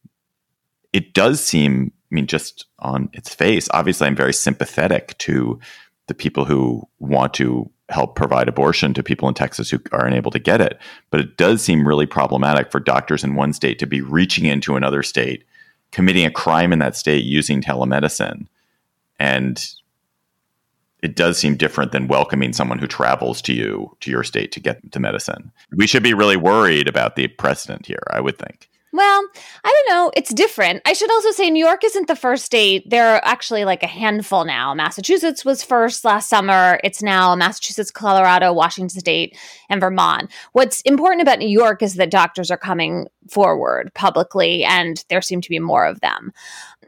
[0.94, 5.60] It does seem, I mean, just on its face, obviously, I'm very sympathetic to
[6.08, 10.32] the people who want to help provide abortion to people in Texas who are unable
[10.32, 10.80] to get it.
[11.12, 14.76] But it does seem really problematic for doctors in one state to be reaching into
[14.76, 15.44] another state,
[15.92, 18.48] committing a crime in that state using telemedicine.
[19.20, 19.64] And
[21.04, 24.60] it does seem different than welcoming someone who travels to you to your state to
[24.60, 25.52] get the medicine.
[25.76, 28.70] We should be really worried about the precedent here, I would think.
[28.94, 29.26] Well,
[29.64, 30.12] I don't know.
[30.16, 30.84] It's different.
[30.86, 32.88] I should also say New York isn't the first state.
[32.90, 34.76] There are actually like a handful now.
[34.76, 36.80] Massachusetts was first last summer.
[36.84, 39.36] It's now Massachusetts, Colorado, Washington State,
[39.68, 40.32] and Vermont.
[40.52, 45.42] What's important about New York is that doctors are coming forward publicly, and there seem
[45.42, 46.32] to be more of them.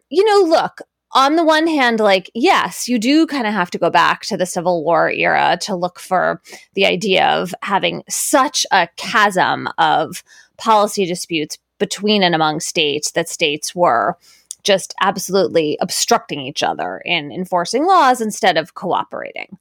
[0.10, 0.82] You know, look,
[1.16, 4.36] on the one hand, like, yes, you do kind of have to go back to
[4.36, 6.42] the Civil War era to look for
[6.74, 10.24] the idea of having such a chasm of
[10.58, 14.18] policy disputes between and among states that states were
[14.64, 19.58] just absolutely obstructing each other in enforcing laws instead of cooperating.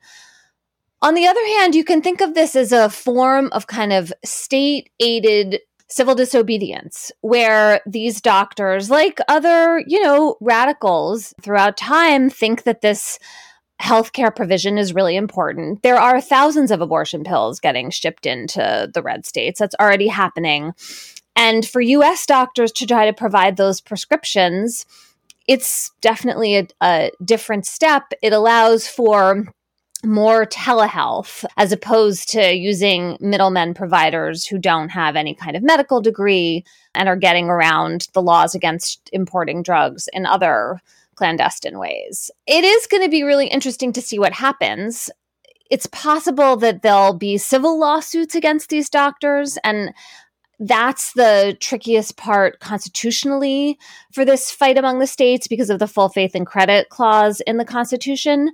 [1.02, 4.12] On the other hand, you can think of this as a form of kind of
[4.24, 12.64] state aided civil disobedience, where these doctors, like other, you know, radicals throughout time, think
[12.64, 13.18] that this
[13.82, 15.82] healthcare provision is really important.
[15.82, 19.58] There are thousands of abortion pills getting shipped into the red states.
[19.58, 20.72] That's already happening.
[21.36, 24.86] And for US doctors to try to provide those prescriptions,
[25.46, 28.12] it's definitely a, a different step.
[28.22, 29.44] It allows for
[30.04, 36.00] more telehealth as opposed to using middlemen providers who don't have any kind of medical
[36.00, 36.64] degree
[36.94, 40.80] and are getting around the laws against importing drugs in other
[41.14, 42.30] clandestine ways.
[42.46, 45.10] It is going to be really interesting to see what happens.
[45.70, 49.94] It's possible that there'll be civil lawsuits against these doctors and
[50.60, 53.78] that's the trickiest part constitutionally
[54.12, 57.56] for this fight among the states because of the full faith and credit clause in
[57.56, 58.52] the Constitution.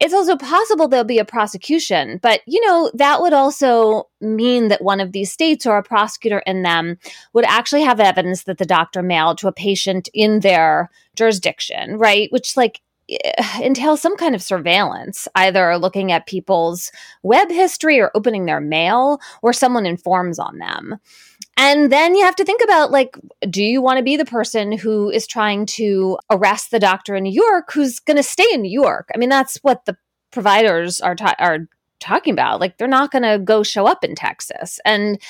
[0.00, 4.82] It's also possible there'll be a prosecution, but you know, that would also mean that
[4.82, 6.98] one of these states or a prosecutor in them
[7.32, 12.30] would actually have evidence that the doctor mailed to a patient in their jurisdiction, right?
[12.30, 12.80] Which like
[13.62, 16.90] entails some kind of surveillance, either looking at people's
[17.22, 20.98] web history or opening their mail, or someone informs on them.
[21.56, 23.16] And then you have to think about like,
[23.50, 27.24] do you want to be the person who is trying to arrest the doctor in
[27.24, 29.08] New York who's going to stay in New York?
[29.14, 29.96] I mean, that's what the
[30.30, 31.66] providers are ta- are
[31.98, 32.60] talking about.
[32.60, 35.20] Like, they're not going to go show up in Texas, and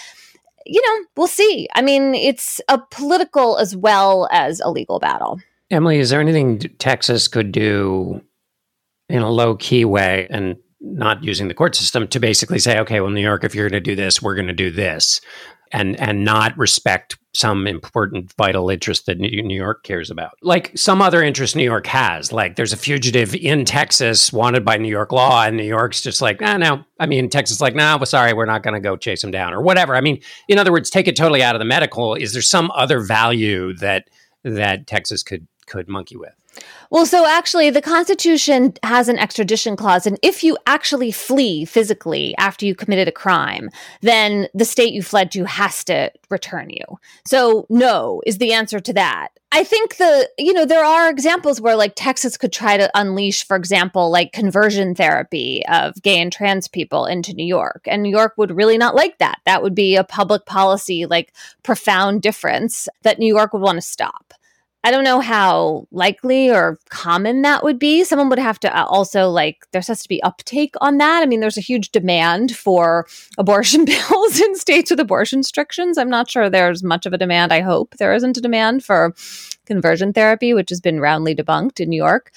[0.67, 1.67] you know, we'll see.
[1.75, 5.41] I mean, it's a political as well as a legal battle.
[5.71, 8.23] Emily, is there anything Texas could do
[9.09, 13.01] in a low key way and not using the court system to basically say, okay,
[13.01, 15.21] well, New York, if you're going to do this, we're going to do this
[15.73, 20.33] and and not respect some important vital interest that New York cares about.
[20.43, 22.33] Like some other interest New York has.
[22.33, 26.21] Like there's a fugitive in Texas wanted by New York law, and New York's just
[26.21, 26.85] like, ah, no.
[26.99, 29.31] I mean, Texas like, no, nah, well, sorry, we're not going to go chase him
[29.31, 29.95] down or whatever.
[29.95, 32.15] I mean, in other words, take it totally out of the medical.
[32.15, 34.09] Is there some other value that
[34.45, 36.35] that Texas could could monkey with?
[36.91, 40.07] Well, so actually, the Constitution has an extradition clause.
[40.07, 45.03] And if you actually flee physically after you committed a crime, then the state you
[45.03, 46.99] fled to has to return you.
[47.27, 49.29] So, no is the answer to that.
[49.51, 53.47] I think the, you know, there are examples where like Texas could try to unleash,
[53.47, 57.83] for example, like conversion therapy of gay and trans people into New York.
[57.87, 59.41] And New York would really not like that.
[59.47, 63.83] That would be a public policy, like profound difference that New York would want to
[63.83, 64.35] stop.
[64.89, 68.05] I don't know how likely or common that would be.
[68.05, 71.23] Someone would have to uh, also like there has to be uptake on that.
[71.23, 75.99] I mean, there's a huge demand for abortion bills in states with abortion restrictions.
[75.99, 77.53] I'm not sure there's much of a demand.
[77.53, 79.15] I hope there isn't a demand for
[79.67, 82.33] conversion therapy, which has been roundly debunked in New York.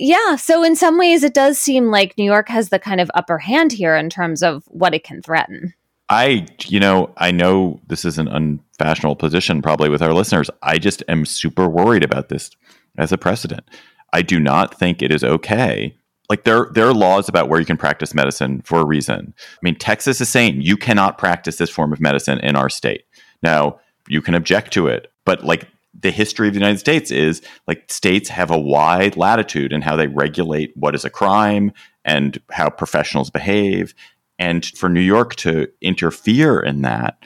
[0.00, 3.08] Yeah, so in some ways, it does seem like New York has the kind of
[3.14, 5.74] upper hand here in terms of what it can threaten.
[6.10, 10.50] I, you know, I know this is an unfashionable position probably with our listeners.
[10.62, 12.50] I just am super worried about this
[12.96, 13.68] as a precedent.
[14.12, 15.94] I do not think it is okay.
[16.30, 19.34] Like there, there are laws about where you can practice medicine for a reason.
[19.38, 23.04] I mean, Texas is saying you cannot practice this form of medicine in our state.
[23.42, 23.78] Now,
[24.08, 27.90] you can object to it, but like the history of the United States is like
[27.90, 31.72] states have a wide latitude in how they regulate what is a crime
[32.04, 33.94] and how professionals behave.
[34.38, 37.18] And for New York to interfere in that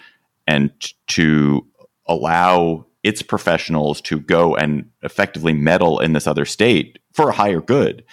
[0.47, 0.71] and
[1.09, 1.67] to
[2.07, 7.61] allow its professionals to go and effectively meddle in this other state for a higher
[7.61, 8.05] good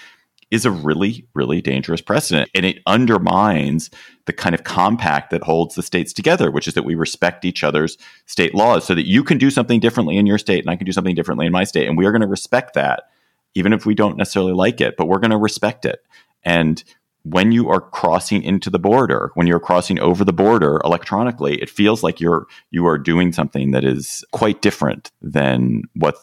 [0.51, 2.49] is a really, really dangerous precedent.
[2.55, 3.91] And it undermines
[4.25, 7.63] the kind of compact that holds the states together, which is that we respect each
[7.63, 10.75] other's state laws so that you can do something differently in your state and I
[10.75, 11.87] can do something differently in my state.
[11.87, 13.03] And we are going to respect that,
[13.53, 15.99] even if we don't necessarily like it, but we're going to respect it.
[16.43, 16.83] And
[17.23, 21.69] when you are crossing into the border, when you're crossing over the border electronically, it
[21.69, 26.15] feels like you're you are doing something that is quite different than what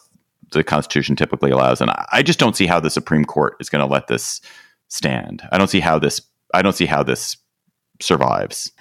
[0.51, 1.81] the Constitution typically allows.
[1.81, 4.41] And I just don't see how the Supreme Court is going to let this
[4.87, 5.47] stand.
[5.51, 6.21] I don't see how this.
[6.53, 7.37] I don't see how this
[8.01, 8.71] survives.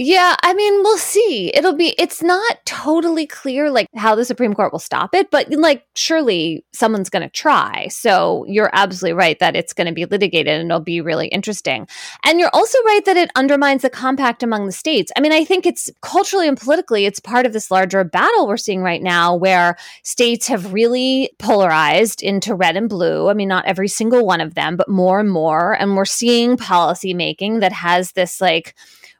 [0.00, 1.50] Yeah, I mean, we'll see.
[1.52, 5.50] It'll be, it's not totally clear like how the Supreme Court will stop it, but
[5.50, 7.88] like surely someone's going to try.
[7.88, 11.88] So you're absolutely right that it's going to be litigated and it'll be really interesting.
[12.24, 15.10] And you're also right that it undermines the compact among the states.
[15.16, 18.56] I mean, I think it's culturally and politically, it's part of this larger battle we're
[18.56, 23.28] seeing right now where states have really polarized into red and blue.
[23.28, 25.72] I mean, not every single one of them, but more and more.
[25.72, 28.76] And we're seeing policy making that has this like,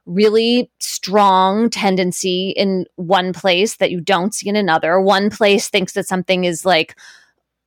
[0.09, 5.01] really strong tendency in one place that you don't see in another.
[5.01, 6.97] One place thinks that something is like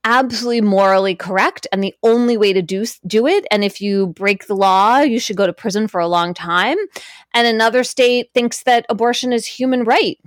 [0.04, 4.48] absolutely morally correct and the only way to do do it and if you break
[4.48, 6.78] the law you should go to prison for a long time
[7.36, 10.18] and another state thinks that abortion is human right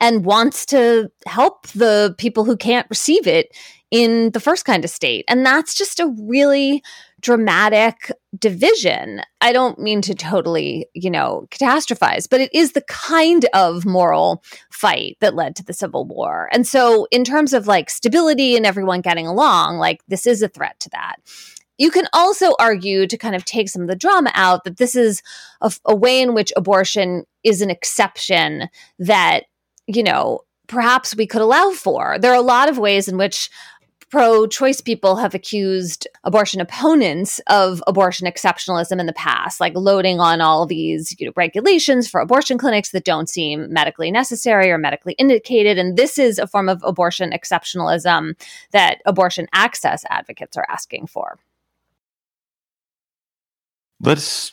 [0.00, 3.54] and wants to help the people who can't receive it
[3.90, 6.82] in the first kind of state and that's just a really
[7.24, 9.22] dramatic division.
[9.40, 14.44] I don't mean to totally, you know, catastrophize, but it is the kind of moral
[14.70, 16.50] fight that led to the Civil War.
[16.52, 20.48] And so, in terms of like stability and everyone getting along, like this is a
[20.48, 21.16] threat to that.
[21.78, 24.94] You can also argue to kind of take some of the drama out that this
[24.94, 25.22] is
[25.62, 28.68] a, a way in which abortion is an exception
[28.98, 29.44] that,
[29.86, 32.18] you know, perhaps we could allow for.
[32.18, 33.50] There are a lot of ways in which
[34.14, 40.20] pro choice people have accused abortion opponents of abortion exceptionalism in the past, like loading
[40.20, 44.78] on all these you know, regulations for abortion clinics that don't seem medically necessary or
[44.78, 45.78] medically indicated.
[45.78, 48.40] And this is a form of abortion exceptionalism
[48.70, 51.40] that abortion access advocates are asking for.
[53.98, 54.52] Let's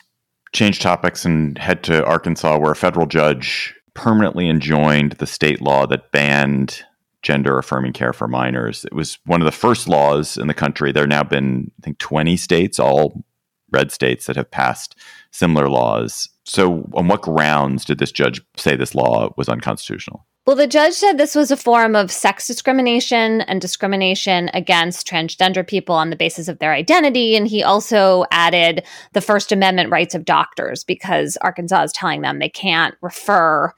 [0.52, 5.86] change topics and head to Arkansas, where a federal judge permanently enjoined the state law
[5.86, 6.82] that banned
[7.22, 8.84] gender affirming care for minors.
[8.84, 10.92] It was one of the first laws in the country.
[10.92, 13.24] There have now been, I think, 20 states, all
[13.70, 14.96] red states, that have passed
[15.30, 16.28] similar laws.
[16.44, 20.26] So, on what grounds did this judge say this law was unconstitutional?
[20.44, 25.64] Well, the judge said this was a form of sex discrimination and discrimination against transgender
[25.64, 27.36] people on the basis of their identity.
[27.36, 32.40] And he also added the First Amendment rights of doctors because Arkansas is telling them
[32.40, 33.72] they can't refer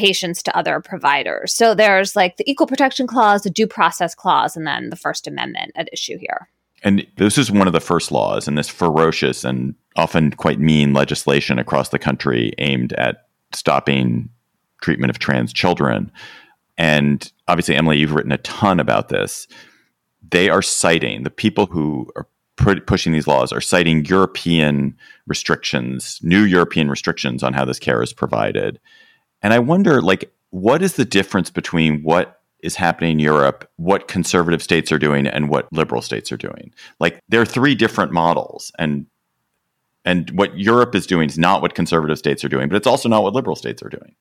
[0.00, 1.52] patients to other providers.
[1.52, 5.26] So there's like the equal protection clause, the due process clause, and then the First
[5.26, 6.48] Amendment at issue here.
[6.82, 10.94] And this is one of the first laws in this ferocious and often quite mean
[10.94, 14.30] legislation across the country aimed at stopping
[14.80, 16.10] treatment of trans children.
[16.78, 19.46] And obviously, Emily, you've written a ton about this.
[20.30, 22.26] They are citing the people who are
[22.86, 24.96] pushing these laws are citing European
[25.26, 28.80] restrictions, new European restrictions on how this care is provided.
[29.42, 34.08] And I wonder, like, what is the difference between what is happening in Europe, what
[34.08, 36.74] conservative states are doing, and what liberal states are doing?
[36.98, 39.06] Like, there are three different models, and
[40.04, 43.08] and what Europe is doing is not what conservative states are doing, but it's also
[43.08, 44.14] not what liberal states are doing.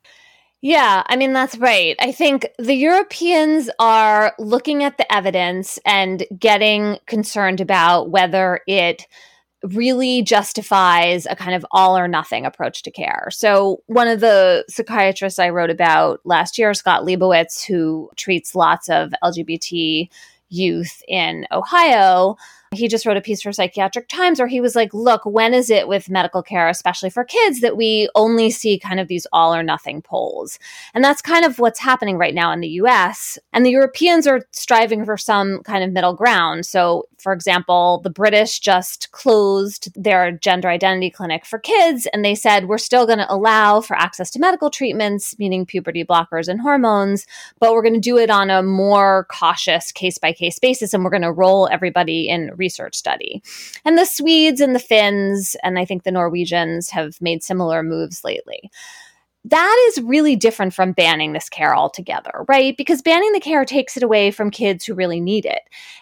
[0.62, 1.96] Yeah, I mean, that's right.
[2.02, 9.08] I think the Europeans are looking at the evidence and getting concerned about whether it
[9.64, 13.28] really justifies a kind of all or nothing approach to care.
[13.32, 18.90] So, one of the psychiatrists I wrote about last year, Scott Leibowitz, who treats lots
[18.90, 20.10] of LGBT
[20.50, 22.38] youth in Ohio,
[22.72, 25.72] He just wrote a piece for Psychiatric Times where he was like, look, when is
[25.72, 29.56] it with medical care, especially for kids, that we only see kind of these all
[29.56, 30.60] or nothing poles?
[30.94, 33.40] And that's kind of what's happening right now in the US.
[33.54, 36.68] And the Europeans are striving for some kind of middle ground.
[36.68, 42.36] So, for example, the British just closed their gender identity clinic for kids, and they
[42.36, 46.62] said, we're still going to allow for access to medical treatments, meaning puberty blockers and
[46.62, 47.26] hormones,
[47.60, 51.04] but we're going to do it on a more cautious case by case basis, and
[51.04, 53.42] we're going to roll everybody in research study.
[53.84, 58.24] And the Swedes and the Finns, and I think the Norwegians have made similar moves
[58.24, 58.70] lately
[59.46, 62.76] that is really different from banning this care altogether, right?
[62.76, 65.62] Because banning the care takes it away from kids who really need it.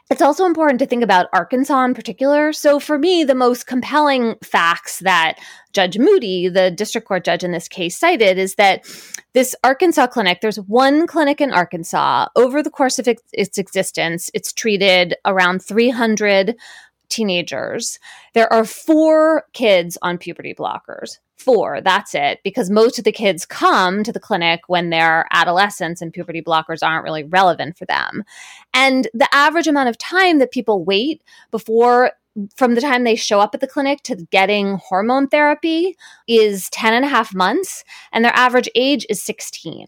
[0.09, 2.51] It's also important to think about Arkansas in particular.
[2.51, 5.35] So, for me, the most compelling facts that
[5.71, 8.85] Judge Moody, the district court judge in this case, cited is that
[9.33, 12.27] this Arkansas clinic, there's one clinic in Arkansas.
[12.35, 16.55] Over the course of its, existence, it's treated around 300
[17.09, 17.99] teenagers.
[18.33, 21.19] There are four kids on puberty blockers.
[21.37, 26.01] Four, that's it, because most of the kids come to the clinic when they're adolescents
[26.01, 28.23] and puberty blockers aren't really relevant for them.
[28.73, 32.11] And the average amount of time that people wait before
[32.55, 35.95] from the time they show up at the clinic to getting hormone therapy
[36.27, 39.87] is 10 and a half months, and their average age is 16.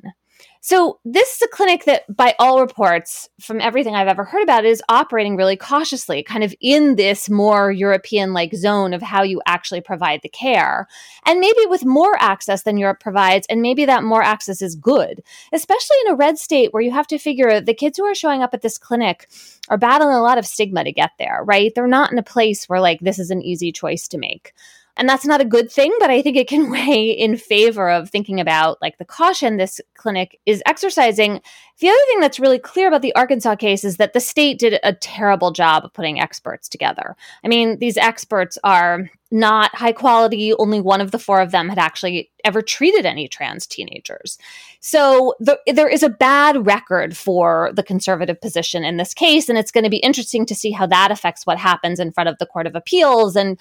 [0.61, 4.65] So, this is a clinic that, by all reports, from everything I've ever heard about,
[4.65, 9.41] is operating really cautiously, kind of in this more European like zone of how you
[9.45, 10.87] actually provide the care.
[11.25, 15.23] And maybe with more access than Europe provides, and maybe that more access is good,
[15.53, 18.41] especially in a red state where you have to figure the kids who are showing
[18.41, 19.29] up at this clinic
[19.69, 21.71] are battling a lot of stigma to get there, right?
[21.73, 24.53] They're not in a place where like this is an easy choice to make.
[24.99, 28.09] And that's not a good thing, but I think it can weigh in favor of
[28.09, 31.41] thinking about like the caution this clinic is exercising.
[31.79, 34.79] The other thing that's really clear about the Arkansas case is that the state did
[34.83, 37.15] a terrible job of putting experts together.
[37.43, 40.53] I mean, these experts are not high quality.
[40.53, 44.37] Only one of the four of them had actually ever treated any trans teenagers.
[44.79, 49.47] So the, there is a bad record for the conservative position in this case.
[49.47, 52.29] And it's going to be interesting to see how that affects what happens in front
[52.29, 53.59] of the Court of Appeals and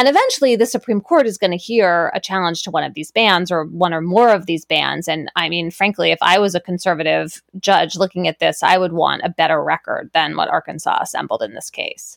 [0.00, 3.10] and eventually, the Supreme Court is going to hear a challenge to one of these
[3.10, 5.06] bans or one or more of these bans.
[5.06, 8.94] And I mean, frankly, if I was a conservative judge looking at this, I would
[8.94, 12.16] want a better record than what Arkansas assembled in this case.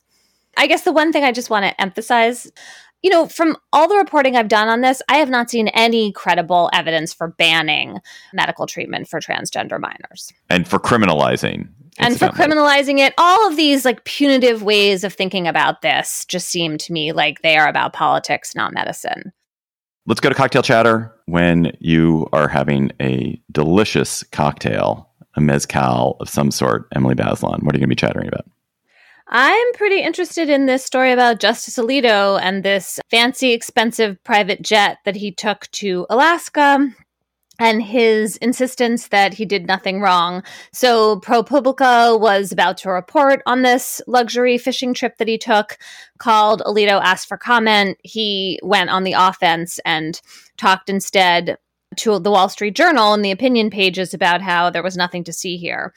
[0.55, 2.49] I guess the one thing I just want to emphasize
[3.01, 6.13] you know, from all the reporting I've done on this, I have not seen any
[6.13, 7.99] credible evidence for banning
[8.31, 10.31] medical treatment for transgender minors.
[10.49, 11.67] And for criminalizing
[11.99, 16.49] and for criminalizing it all of these like punitive ways of thinking about this just
[16.49, 19.31] seem to me like they are about politics not medicine.
[20.05, 26.29] Let's go to cocktail chatter when you are having a delicious cocktail a mezcal of
[26.29, 27.63] some sort emily bazelon.
[27.63, 28.45] What are you going to be chattering about?
[29.29, 34.97] I'm pretty interested in this story about Justice Alito and this fancy, expensive private jet
[35.05, 36.93] that he took to Alaska
[37.59, 40.43] and his insistence that he did nothing wrong.
[40.71, 45.77] So, ProPublica was about to report on this luxury fishing trip that he took,
[46.17, 47.97] called Alito, asked for comment.
[48.03, 50.19] He went on the offense and
[50.57, 51.57] talked instead
[51.97, 55.33] to the Wall Street Journal and the opinion pages about how there was nothing to
[55.33, 55.93] see here.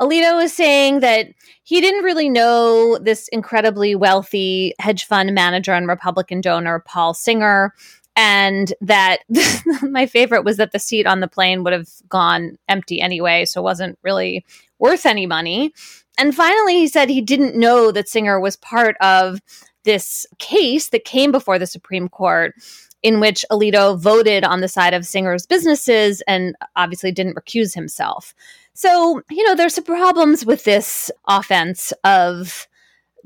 [0.00, 1.28] Alito is saying that
[1.62, 7.72] he didn't really know this incredibly wealthy hedge fund manager and Republican donor, Paul Singer,
[8.16, 9.18] and that
[9.82, 13.62] my favorite was that the seat on the plane would have gone empty anyway, so
[13.62, 14.44] wasn't really
[14.78, 15.72] worth any money.
[16.18, 19.40] And finally, he said he didn't know that Singer was part of
[19.84, 22.54] this case that came before the Supreme Court
[23.02, 28.34] in which Alito voted on the side of Singer's businesses and obviously didn't recuse himself.
[28.72, 32.66] So, you know, there's some problems with this offense of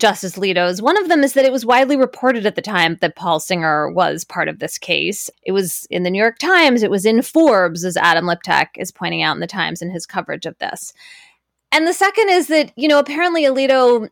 [0.01, 0.82] Justice Alito's.
[0.82, 3.90] One of them is that it was widely reported at the time that Paul Singer
[3.90, 5.30] was part of this case.
[5.44, 8.90] It was in the New York Times, it was in Forbes, as Adam Liptak is
[8.90, 10.92] pointing out in the Times in his coverage of this.
[11.72, 14.09] And the second is that, you know, apparently Alito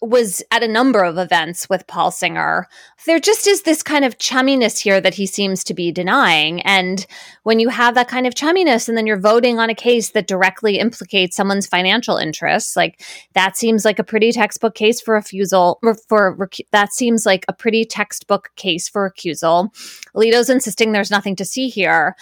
[0.00, 2.68] was at a number of events with Paul Singer.
[3.06, 6.60] There just is this kind of chumminess here that he seems to be denying.
[6.62, 7.04] And
[7.42, 10.28] when you have that kind of chumminess and then you're voting on a case that
[10.28, 13.02] directly implicates someone's financial interests, like
[13.34, 17.52] that seems like a pretty textbook case for refusal or for that seems like a
[17.52, 19.74] pretty textbook case for recusal.
[20.14, 22.14] Alito's insisting there's nothing to see here.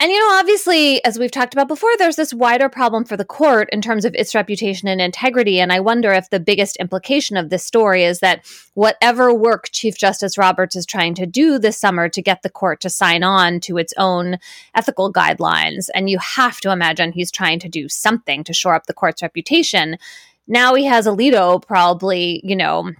[0.00, 3.24] And, you know, obviously, as we've talked about before, there's this wider problem for the
[3.24, 5.58] court in terms of its reputation and integrity.
[5.58, 9.98] And I wonder if the biggest implication of this story is that whatever work Chief
[9.98, 13.58] Justice Roberts is trying to do this summer to get the court to sign on
[13.60, 14.38] to its own
[14.72, 18.86] ethical guidelines, and you have to imagine he's trying to do something to shore up
[18.86, 19.98] the court's reputation.
[20.46, 22.92] Now he has Alito probably, you know,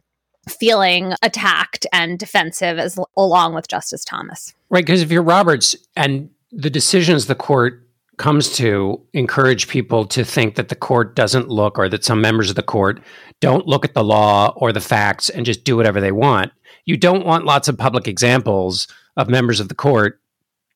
[0.49, 4.53] feeling attacked and defensive as along with Justice Thomas.
[4.69, 7.85] Right, because if you're Roberts and the decisions the court
[8.17, 12.51] comes to encourage people to think that the court doesn't look or that some members
[12.51, 13.01] of the court
[13.41, 16.53] don't look at the law or the facts and just do whatever they want.
[16.85, 20.21] You don't want lots of public examples of members of the court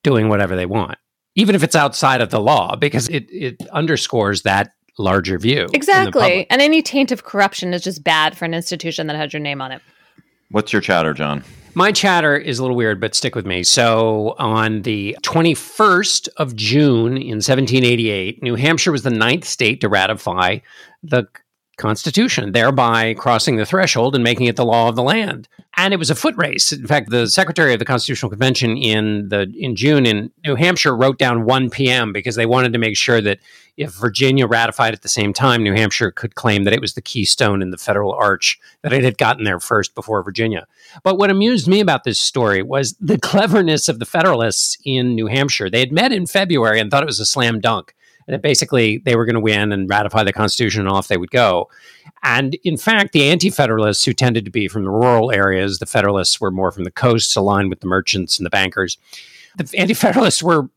[0.04, 0.98] doing whatever they want,
[1.34, 5.66] even if it's outside of the law, because it, it underscores that larger view.
[5.72, 6.46] Exactly.
[6.50, 9.60] And any taint of corruption is just bad for an institution that has your name
[9.60, 9.82] on it.
[10.52, 11.42] What's your chatter, John?
[11.74, 13.62] My chatter is a little weird, but stick with me.
[13.62, 19.88] So, on the 21st of June in 1788, New Hampshire was the ninth state to
[19.88, 20.58] ratify
[21.02, 21.26] the
[21.78, 25.48] Constitution, thereby crossing the threshold and making it the law of the land.
[25.76, 26.70] And it was a foot race.
[26.70, 30.94] In fact, the secretary of the Constitutional Convention in the in June in New Hampshire
[30.94, 32.12] wrote down 1 p.m.
[32.12, 33.38] because they wanted to make sure that
[33.78, 37.00] if Virginia ratified at the same time, New Hampshire could claim that it was the
[37.00, 40.66] keystone in the federal arch, that it had gotten there first before Virginia.
[41.02, 45.26] But what amused me about this story was the cleverness of the Federalists in New
[45.26, 45.70] Hampshire.
[45.70, 47.94] They had met in February and thought it was a slam dunk
[48.28, 51.30] that basically they were going to win and ratify the Constitution and off they would
[51.30, 51.68] go.
[52.22, 55.86] And in fact, the anti Federalists, who tended to be from the rural areas, the
[55.86, 58.98] Federalists were more from the coasts, aligned with the merchants and the bankers.
[59.56, 60.68] The anti Federalists were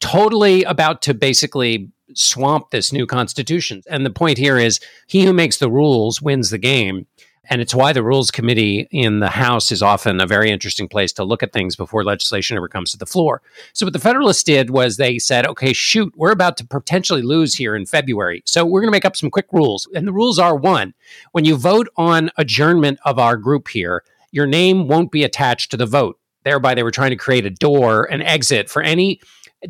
[0.00, 3.82] totally about to basically swamp this new Constitution.
[3.88, 7.06] And the point here is he who makes the rules wins the game.
[7.50, 11.12] And it's why the Rules Committee in the House is often a very interesting place
[11.14, 13.42] to look at things before legislation ever comes to the floor.
[13.72, 17.54] So, what the Federalists did was they said, okay, shoot, we're about to potentially lose
[17.54, 18.42] here in February.
[18.46, 19.86] So, we're going to make up some quick rules.
[19.94, 20.94] And the rules are one,
[21.32, 25.76] when you vote on adjournment of our group here, your name won't be attached to
[25.76, 26.18] the vote.
[26.44, 29.20] Thereby, they were trying to create a door, an exit for any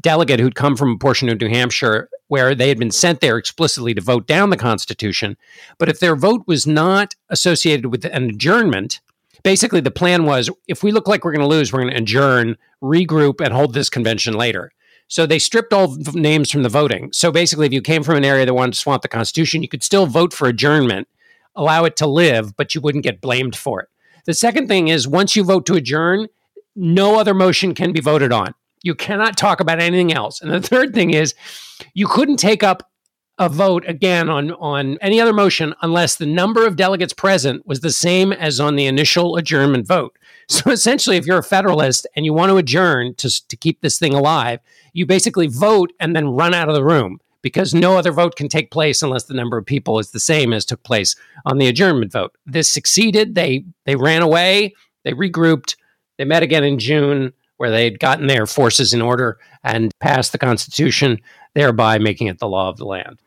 [0.01, 3.36] delegate who'd come from a portion of New Hampshire where they had been sent there
[3.36, 5.36] explicitly to vote down the Constitution.
[5.78, 9.01] But if their vote was not associated with an adjournment,
[9.42, 12.01] basically the plan was if we look like we're going to lose, we're going to
[12.01, 14.72] adjourn, regroup, and hold this convention later.
[15.07, 17.12] So they stripped all names from the voting.
[17.12, 19.68] So basically, if you came from an area that wanted to swamp the Constitution, you
[19.68, 21.09] could still vote for adjournment,
[21.55, 23.88] allow it to live, but you wouldn't get blamed for it.
[24.24, 26.28] The second thing is once you vote to adjourn,
[26.74, 28.55] no other motion can be voted on.
[28.85, 30.41] You cannot talk about anything else.
[30.41, 31.35] And the third thing is
[31.95, 32.91] you couldn't take up
[33.39, 37.80] a vote again on on any other motion unless the number of delegates present was
[37.80, 40.16] the same as on the initial adjournment vote.
[40.49, 43.99] So essentially, if you're a Federalist and you want to adjourn to, to keep this
[43.99, 44.61] thing alive,
[44.93, 48.49] you basically vote and then run out of the room because no other vote can
[48.49, 51.16] take place unless the number of people is the same as took place
[51.47, 52.37] on the adjournment vote.
[52.47, 53.35] This succeeded.
[53.35, 54.74] They they ran away.
[55.05, 55.76] They regrouped.
[56.18, 60.32] They met again in June where they had gotten their forces in order and passed
[60.32, 61.20] the Constitution,
[61.55, 63.18] thereby making it the law of the land.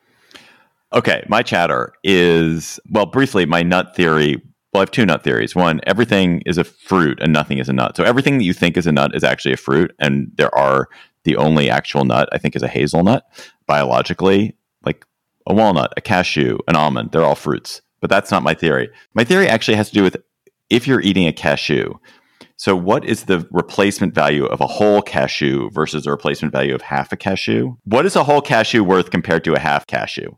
[0.94, 4.42] Okay, my chatter is well, briefly, my nut theory.
[4.74, 5.56] Well, I have two nut theories.
[5.56, 7.96] One, everything is a fruit and nothing is a nut.
[7.98, 10.88] So everything that you think is a nut is actually a fruit, and there are
[11.24, 13.26] the only actual nut I think is a hazelnut
[13.66, 14.56] biologically,
[14.86, 15.06] like
[15.46, 17.12] a walnut, a cashew, an almond.
[17.12, 18.90] They're all fruits, but that's not my theory.
[19.14, 20.18] My theory actually has to do with
[20.70, 21.94] if you're eating a cashew,
[22.58, 26.82] so, what is the replacement value of a whole cashew versus the replacement value of
[26.82, 27.76] half a cashew?
[27.84, 30.32] What is a whole cashew worth compared to a half cashew?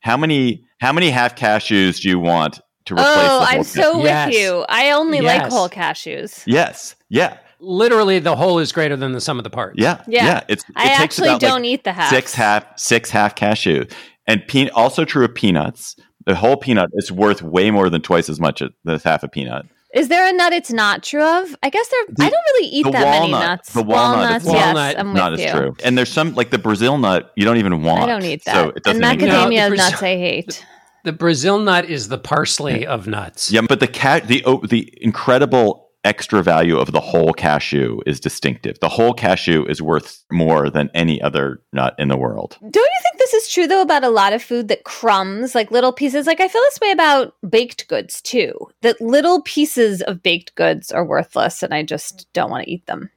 [0.00, 3.06] How many how many half cashews do you want to replace?
[3.06, 4.64] Oh, I'm so with you.
[4.70, 5.42] I only yes.
[5.42, 6.42] like whole cashews.
[6.46, 6.96] Yes.
[7.10, 7.36] Yeah.
[7.60, 9.76] Literally, the whole is greater than the sum of the parts.
[9.78, 10.02] Yeah.
[10.06, 10.24] Yeah.
[10.24, 10.44] yeah.
[10.48, 12.08] It's, it I actually don't like eat the half.
[12.08, 13.84] Six half six half cashew,
[14.26, 15.96] and pe- also true of peanuts.
[16.24, 19.66] The whole peanut is worth way more than twice as much as half a peanut.
[19.94, 21.56] Is there a nut it's not true of?
[21.62, 22.00] I guess there.
[22.08, 23.72] The, I don't really eat that walnut, many nuts.
[23.72, 25.76] The walnut, walnuts, walnut yes, I'm not with as true.
[25.82, 28.02] And there's some like the Brazil nut you don't even want.
[28.02, 28.54] I don't eat that.
[28.54, 30.66] So it doesn't and macadamia no, nuts I hate.
[31.04, 33.50] The, the Brazil nut is the parsley of nuts.
[33.50, 38.20] Yeah, but the cat the oh, the incredible extra value of the whole cashew is
[38.20, 38.78] distinctive.
[38.80, 42.56] The whole cashew is worth more than any other nut in the world.
[42.60, 45.70] Don't you think this is true though about a lot of food that crumbs, like
[45.70, 46.26] little pieces?
[46.26, 48.52] Like I feel this way about baked goods too.
[48.82, 52.86] That little pieces of baked goods are worthless and I just don't want to eat
[52.86, 53.10] them.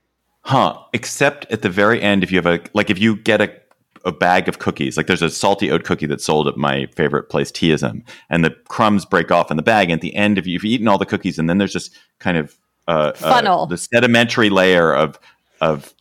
[0.43, 0.79] Huh.
[0.93, 3.61] Except at the very end if you have a like if you get a
[4.05, 4.97] a bag of cookies.
[4.97, 8.51] Like there's a salty oat cookie that's sold at my favorite place, Teaism, and the
[8.67, 9.89] crumbs break off in the bag.
[9.89, 12.37] And at the end, if you've eaten all the cookies, and then there's just kind
[12.37, 12.57] of
[12.91, 15.19] uh, funnel uh, the sedimentary layer of
[15.61, 15.93] of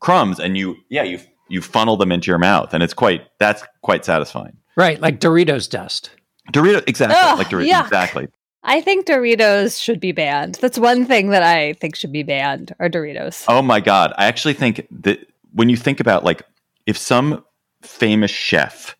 [0.00, 3.62] crumbs, and you yeah you you funnel them into your mouth, and it's quite that's
[3.82, 4.56] quite satisfying.
[4.76, 6.10] Right, like Doritos dust.
[6.52, 7.84] Dorito, exactly, Ugh, like Doritos, yuck.
[7.84, 8.28] exactly.
[8.64, 10.56] I think Doritos should be banned.
[10.56, 13.44] That's one thing that I think should be banned are Doritos.
[13.48, 16.42] Oh my god, I actually think that when you think about like
[16.86, 17.44] if some
[17.82, 18.96] famous chef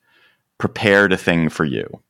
[0.58, 2.02] prepared a thing for you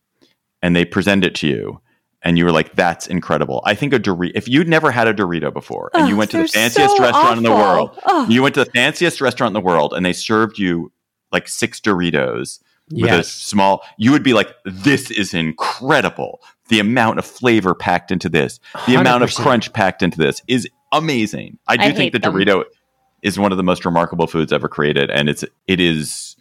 [0.61, 1.81] and they present it to you
[2.25, 4.33] and you were like, "That's incredible." I think a Dorito.
[4.35, 7.17] If you'd never had a Dorito before, and you went to the fanciest so restaurant
[7.17, 7.39] awful.
[7.39, 10.59] in the world, you went to the fanciest restaurant in the world, and they served
[10.59, 10.93] you
[11.31, 12.61] like six Doritos
[12.91, 18.11] with a small, you would be like, "This is incredible." The amount of flavor packed
[18.11, 21.59] into this, the amount of crunch packed into this, is amazing.
[21.67, 22.35] I do I think the them.
[22.35, 22.65] Dorito
[23.23, 26.37] is one of the most remarkable foods ever created, and it's it is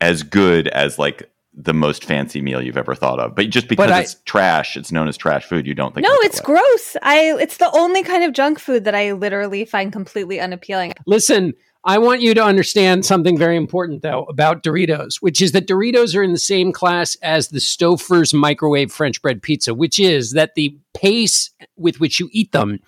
[0.00, 3.34] as good as like the most fancy meal you've ever thought of.
[3.34, 5.66] But just because I- it's trash, it's known as trash food.
[5.66, 6.06] You don't think?
[6.06, 6.54] No, it's way.
[6.54, 6.96] gross.
[7.02, 10.92] I it's the only kind of junk food that I literally find completely unappealing.
[11.06, 11.52] Listen,
[11.84, 16.16] I want you to understand something very important, though, about Doritos, which is that Doritos
[16.16, 20.54] are in the same class as the Stouffer's microwave French bread pizza, which is that
[20.54, 22.78] the pace with which you eat them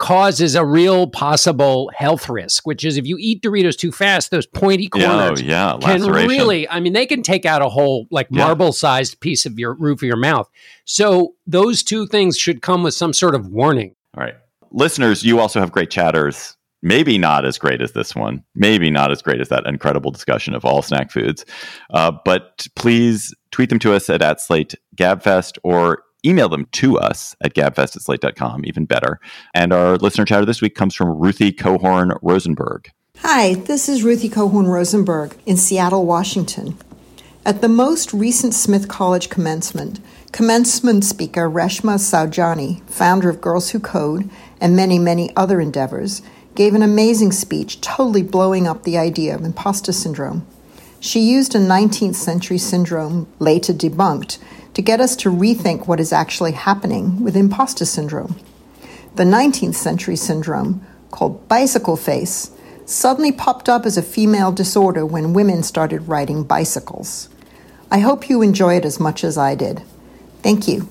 [0.00, 4.46] causes a real possible health risk, which is if you eat Doritos too fast, those
[4.46, 8.08] pointy Yeah, oh, corners yeah, can really, I mean, they can take out a whole
[8.10, 10.48] like marble sized piece of your roof of your mouth.
[10.86, 13.94] So those two things should come with some sort of warning.
[14.16, 14.34] All right,
[14.72, 16.56] listeners, you also have great chatters.
[16.82, 18.42] Maybe not as great as this one.
[18.54, 21.44] Maybe not as great as that incredible discussion of all snack foods.
[21.92, 26.98] Uh, but please tweet them to us at, at Slate Gabfest or email them to
[26.98, 29.20] us at gabfest even better.
[29.54, 32.90] And our listener chatter this week comes from Ruthy Kohorn Rosenberg.
[33.18, 36.76] Hi, this is Ruthy Kohorn Rosenberg in Seattle, Washington.
[37.44, 40.00] At the most recent Smith College commencement,
[40.32, 46.22] commencement speaker Reshma Saujani, founder of Girls Who Code and many, many other endeavors,
[46.54, 50.46] gave an amazing speech totally blowing up the idea of imposter syndrome.
[51.00, 54.38] She used a 19th century syndrome, later debunked,
[54.74, 58.36] to get us to rethink what is actually happening with imposter syndrome.
[59.16, 62.50] The 19th century syndrome, called bicycle face,
[62.84, 67.30] suddenly popped up as a female disorder when women started riding bicycles.
[67.90, 69.82] I hope you enjoy it as much as I did.
[70.42, 70.88] Thank you.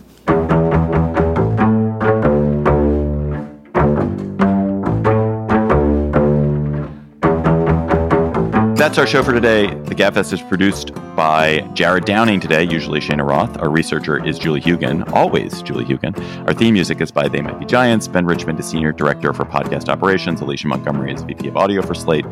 [8.89, 9.67] That's our show for today.
[9.67, 13.55] The Gabfest is produced by Jared Downing today, usually Shana Roth.
[13.59, 16.17] Our researcher is Julie Huygen, always Julie Huygen.
[16.47, 18.07] Our theme music is by They Might Be Giants.
[18.07, 20.41] Ben Richmond is Senior Director for Podcast Operations.
[20.41, 22.25] Alicia Montgomery is VP of Audio for Slate.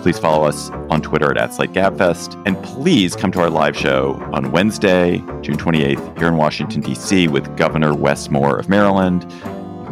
[0.00, 2.42] Please follow us on Twitter at, at Slate Gabfest.
[2.46, 7.28] And please come to our live show on Wednesday, June 28th, here in Washington, D.C.
[7.28, 9.30] with Governor Wes Moore of Maryland.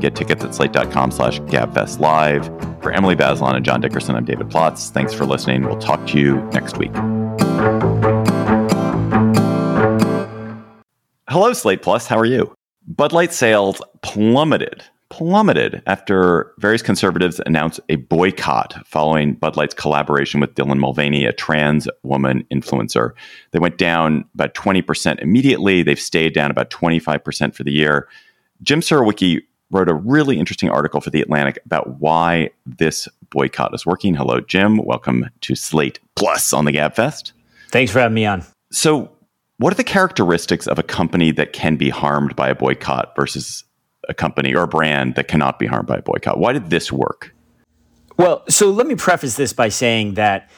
[0.01, 2.47] Get tickets at slate.com slash gabfest live.
[2.83, 4.91] For Emily Bazelon and John Dickerson, I'm David Plotz.
[4.91, 5.65] Thanks for listening.
[5.65, 6.93] We'll talk to you next week.
[11.29, 12.07] Hello, Slate Plus.
[12.07, 12.55] How are you?
[12.87, 20.41] Bud Light sales plummeted, plummeted after various conservatives announced a boycott following Bud Light's collaboration
[20.41, 23.11] with Dylan Mulvaney, a trans woman influencer.
[23.51, 25.83] They went down about 20% immediately.
[25.83, 28.09] They've stayed down about 25% for the year.
[28.63, 33.85] Jim Surowiecki wrote a really interesting article for The Atlantic about why this boycott is
[33.85, 34.15] working.
[34.15, 34.79] Hello, Jim.
[34.79, 37.33] Welcome to Slate Plus on the Gabfest.
[37.71, 38.45] Thanks for having me on.
[38.71, 39.11] So,
[39.59, 43.65] what are the characteristics of a company that can be harmed by a boycott versus
[44.09, 46.39] a company or a brand that cannot be harmed by a boycott?
[46.39, 47.35] Why did this work?
[48.19, 50.51] Well, so let me preface this by saying that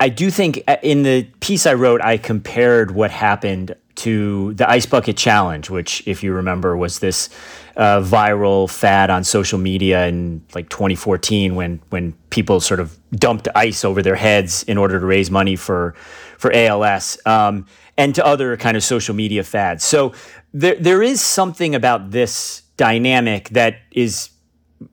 [0.00, 4.68] I do think uh, in the piece I wrote, I compared what happened to the
[4.68, 7.28] Ice Bucket Challenge, which, if you remember, was this
[7.76, 13.48] uh, viral fad on social media in like 2014 when when people sort of dumped
[13.54, 15.94] ice over their heads in order to raise money for
[16.38, 17.66] for ALS um,
[17.96, 19.84] and to other kind of social media fads.
[19.84, 20.12] So
[20.52, 24.30] there there is something about this dynamic that is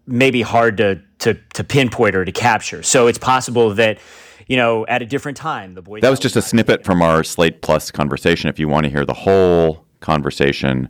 [0.08, 2.84] maybe hard to to to pinpoint or to capture.
[2.84, 4.00] So it's possible that
[4.48, 7.24] you know at a different time the boy That was just a snippet from our
[7.24, 8.50] Slate Plus conversation.
[8.50, 10.90] If you want to hear the whole conversation,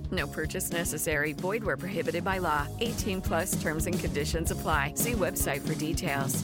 [0.11, 1.33] No purchase necessary.
[1.33, 2.67] Void where prohibited by law.
[2.79, 4.93] 18 plus terms and conditions apply.
[4.95, 6.43] See website for details.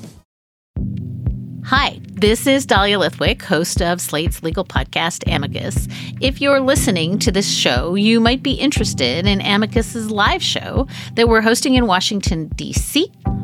[1.65, 5.89] Hi, this is Dahlia Lithwick, host of Slate's legal podcast, Amicus.
[6.22, 11.28] If you're listening to this show, you might be interested in Amicus's live show that
[11.28, 13.11] we're hosting in Washington, D.C.